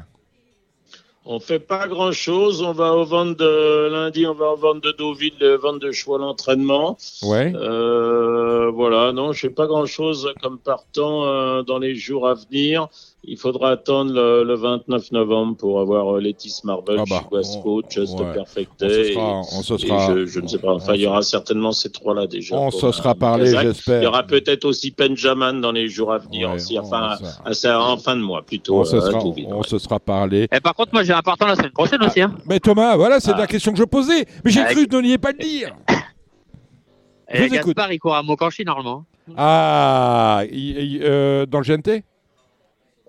On 1.27 1.41
fait 1.41 1.59
pas 1.59 1.89
grand 1.89 2.13
chose. 2.13 2.63
On 2.63 2.73
va 2.73 2.93
au 2.93 3.05
vente 3.05 3.37
de 3.39 3.89
lundi, 3.91 4.27
on 4.27 4.35
va 4.35 4.53
au 4.53 4.57
vente 4.57 4.83
de 4.83 4.93
Deauville, 4.93 5.35
le 5.41 5.57
vente 5.57 5.81
de 5.81 5.93
choix 5.93 6.19
l'entraînement. 6.19 6.97
Ouais. 7.23 7.53
Euh, 7.55 8.71
voilà, 8.71 9.13
non, 9.13 9.33
je 9.33 9.41
fais 9.41 9.51
pas 9.51 9.67
grand 9.67 9.87
chose 9.87 10.33
comme 10.41 10.59
partant 10.59 11.25
euh, 11.25 11.63
dans 11.63 11.79
les 11.79 11.95
jours 11.95 12.29
à 12.29 12.35
venir. 12.35 12.89
Il 13.29 13.37
faudra 13.37 13.71
attendre 13.71 14.13
le, 14.13 14.55
29 14.55 15.11
novembre 15.11 15.57
pour 15.57 15.81
avoir 15.81 16.17
euh, 16.17 16.21
Letis 16.21 16.61
Marble, 16.63 16.97
ah 17.01 17.05
bah, 17.11 17.25
West 17.33 17.61
Coast, 17.61 17.91
Just 17.91 18.17
Perfect 18.17 18.79
Day. 18.79 19.15
On 19.17 19.43
se 19.43 19.77
sera, 19.77 20.15
je, 20.25 20.39
ne 20.39 20.47
sais 20.47 20.59
pas. 20.59 20.73
Enfin, 20.73 20.95
il 20.95 21.01
y 21.01 21.07
aura 21.07 21.23
certainement 21.23 21.73
ces 21.73 21.91
trois-là 21.91 22.29
déjà. 22.29 22.57
On 22.57 22.71
se 22.71 22.93
sera 22.93 23.17
parlé, 23.17 23.47
j'espère. 23.47 24.01
Il 24.01 24.05
y 24.05 24.07
aura 24.07 24.23
peut-être 24.23 24.65
aussi 24.65 24.95
Benjamin 24.97 25.55
dans 25.55 25.73
les 25.73 25.89
jours 25.89 26.13
à 26.13 26.19
venir 26.19 26.53
aussi. 26.53 26.79
Enfin, 26.79 27.17
en 27.45 27.97
fin 27.97 28.17
de 28.17 28.23
mois 28.23 28.43
plutôt. 28.43 28.79
On, 28.79 28.85
se, 28.85 29.01
sera, 29.01 29.19
on 29.19 29.63
se 29.65 29.79
sera 29.79 29.99
parlé. 29.99 30.47
Et 30.53 30.61
par 30.61 30.75
contre, 30.75 30.93
moi, 30.93 31.03
j'ai 31.03 31.16
un 31.17 31.23
partant 31.23 31.47
la 31.47 31.57
semaine 31.57 31.73
prochaine 31.73 32.03
aussi. 32.03 32.21
Hein. 32.21 32.35
Mais 32.47 32.61
Thomas, 32.61 32.97
voilà, 32.97 33.21
c'est 33.21 33.33
la 33.33 33.43
ah. 33.43 33.47
question 33.47 33.73
que 33.73 33.79
je 33.79 33.85
posais. 33.85 34.27
Mais 34.45 34.51
j'ai 34.51 34.65
cru 34.65 34.87
ne 34.91 35.01
n'y 35.01 35.19
pas 35.19 35.33
le 35.33 35.39
dire. 35.39 35.75
Et 37.29 37.49
Gaspard, 37.49 37.93
il 37.93 37.99
court 37.99 38.15
à 38.15 38.23
Mokanchi 38.23 38.65
normalement. 38.65 39.05
Ah, 39.37 40.43
euh, 40.53 41.45
dans 41.47 41.59
le 41.59 41.65
GNT 41.65 42.05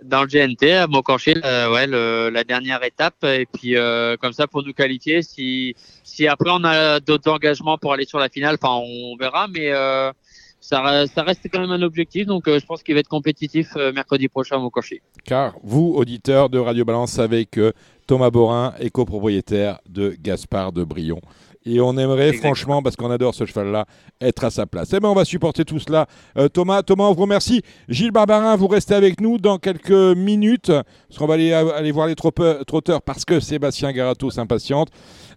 dans 0.03 0.21
le 0.21 0.27
GNT 0.27 0.71
à 0.73 0.87
Mokanchil, 0.87 1.41
euh, 1.43 1.71
ouais, 1.73 1.87
la 1.87 2.43
dernière 2.43 2.83
étape. 2.83 3.23
Et 3.23 3.45
puis 3.45 3.75
euh, 3.75 4.15
comme 4.17 4.33
ça 4.33 4.47
pour 4.47 4.63
nous 4.63 4.73
qualifier. 4.73 5.21
Si, 5.21 5.75
si 6.03 6.27
après 6.27 6.49
on 6.51 6.63
a 6.63 6.99
d'autres 6.99 7.31
engagements 7.31 7.77
pour 7.77 7.93
aller 7.93 8.05
sur 8.05 8.19
la 8.19 8.29
finale, 8.29 8.57
enfin 8.61 8.75
on 8.75 9.15
verra. 9.17 9.47
Mais 9.47 9.71
euh, 9.71 10.11
ça, 10.59 11.05
ça, 11.07 11.23
reste 11.23 11.47
quand 11.51 11.59
même 11.59 11.71
un 11.71 11.81
objectif. 11.81 12.25
Donc 12.27 12.43
je 12.47 12.65
pense 12.65 12.83
qu'il 12.83 12.93
va 12.93 12.99
être 12.99 13.07
compétitif 13.07 13.75
mercredi 13.93 14.27
prochain 14.27 14.57
à 14.57 14.59
Mokanchil. 14.59 14.99
Car 15.25 15.53
vous, 15.63 15.93
auditeurs 15.95 16.49
de 16.49 16.59
Radio 16.59 16.85
Balance, 16.85 17.11
savez 17.11 17.45
que 17.45 17.73
Thomas 18.07 18.29
Borin 18.29 18.73
est 18.79 18.89
copropriétaire 18.89 19.79
de 19.89 20.15
Gaspard 20.19 20.71
de 20.71 20.85
Brion. 20.85 21.19
Et 21.65 21.81
on 21.81 21.97
aimerait, 21.97 22.31
franchement, 22.31 22.81
parce 22.81 22.95
qu'on 22.95 23.11
adore 23.11 23.35
ce 23.35 23.45
cheval-là, 23.45 23.85
être 24.21 24.45
à 24.45 24.49
sa 24.49 24.65
place. 24.65 24.93
Eh 24.93 25.01
bien, 25.01 25.09
on 25.09 25.13
va 25.13 25.25
supporter 25.25 25.65
tout 25.65 25.79
cela. 25.79 26.07
Euh, 26.37 26.47
Thomas, 26.47 26.81
Thomas, 26.81 27.03
on 27.03 27.13
vous 27.13 27.23
remercie. 27.23 27.61
Gilles 27.89 28.11
Barbarin, 28.11 28.55
vous 28.55 28.67
restez 28.67 28.93
avec 28.93 29.19
nous 29.19 29.37
dans 29.37 29.57
quelques 29.57 29.91
minutes, 29.91 30.71
parce 30.71 31.19
qu'on 31.19 31.27
va 31.27 31.33
aller, 31.33 31.51
aller 31.51 31.91
voir 31.91 32.07
les 32.07 32.15
trotteurs, 32.15 33.01
parce 33.01 33.25
que 33.25 33.41
Sébastien 33.41 33.91
Garato 33.91 34.29
s'impatiente. 34.29 34.87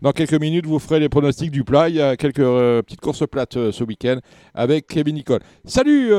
Dans 0.03 0.13
quelques 0.13 0.41
minutes, 0.41 0.67
vous 0.67 0.79
ferez 0.79 1.01
les 1.01 1.09
pronostics 1.09 1.51
du 1.51 1.65
plat. 1.65 1.89
Il 1.89 1.97
y 1.97 2.01
a 2.01 2.17
quelques 2.17 2.39
euh, 2.39 2.81
petites 2.83 3.01
courses 3.01 3.27
plates 3.29 3.57
euh, 3.57 3.73
ce 3.73 3.83
week-end 3.83 4.19
avec 4.55 4.87
Kevin 4.87 5.17
Nicole. 5.17 5.41
Salut 5.65 6.13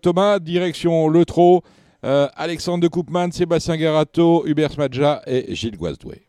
Thomas, 0.00 0.38
direction 0.38 1.08
Le 1.08 1.26
Trot. 1.26 1.62
Alexandre 2.02 2.82
de 2.82 2.88
Koopman, 2.88 3.30
Sébastien 3.32 3.76
Garato, 3.76 4.46
Hubert 4.46 4.72
Smadja 4.72 5.22
et 5.26 5.54
Gilles 5.54 5.76
Guazdoué. 5.76 6.27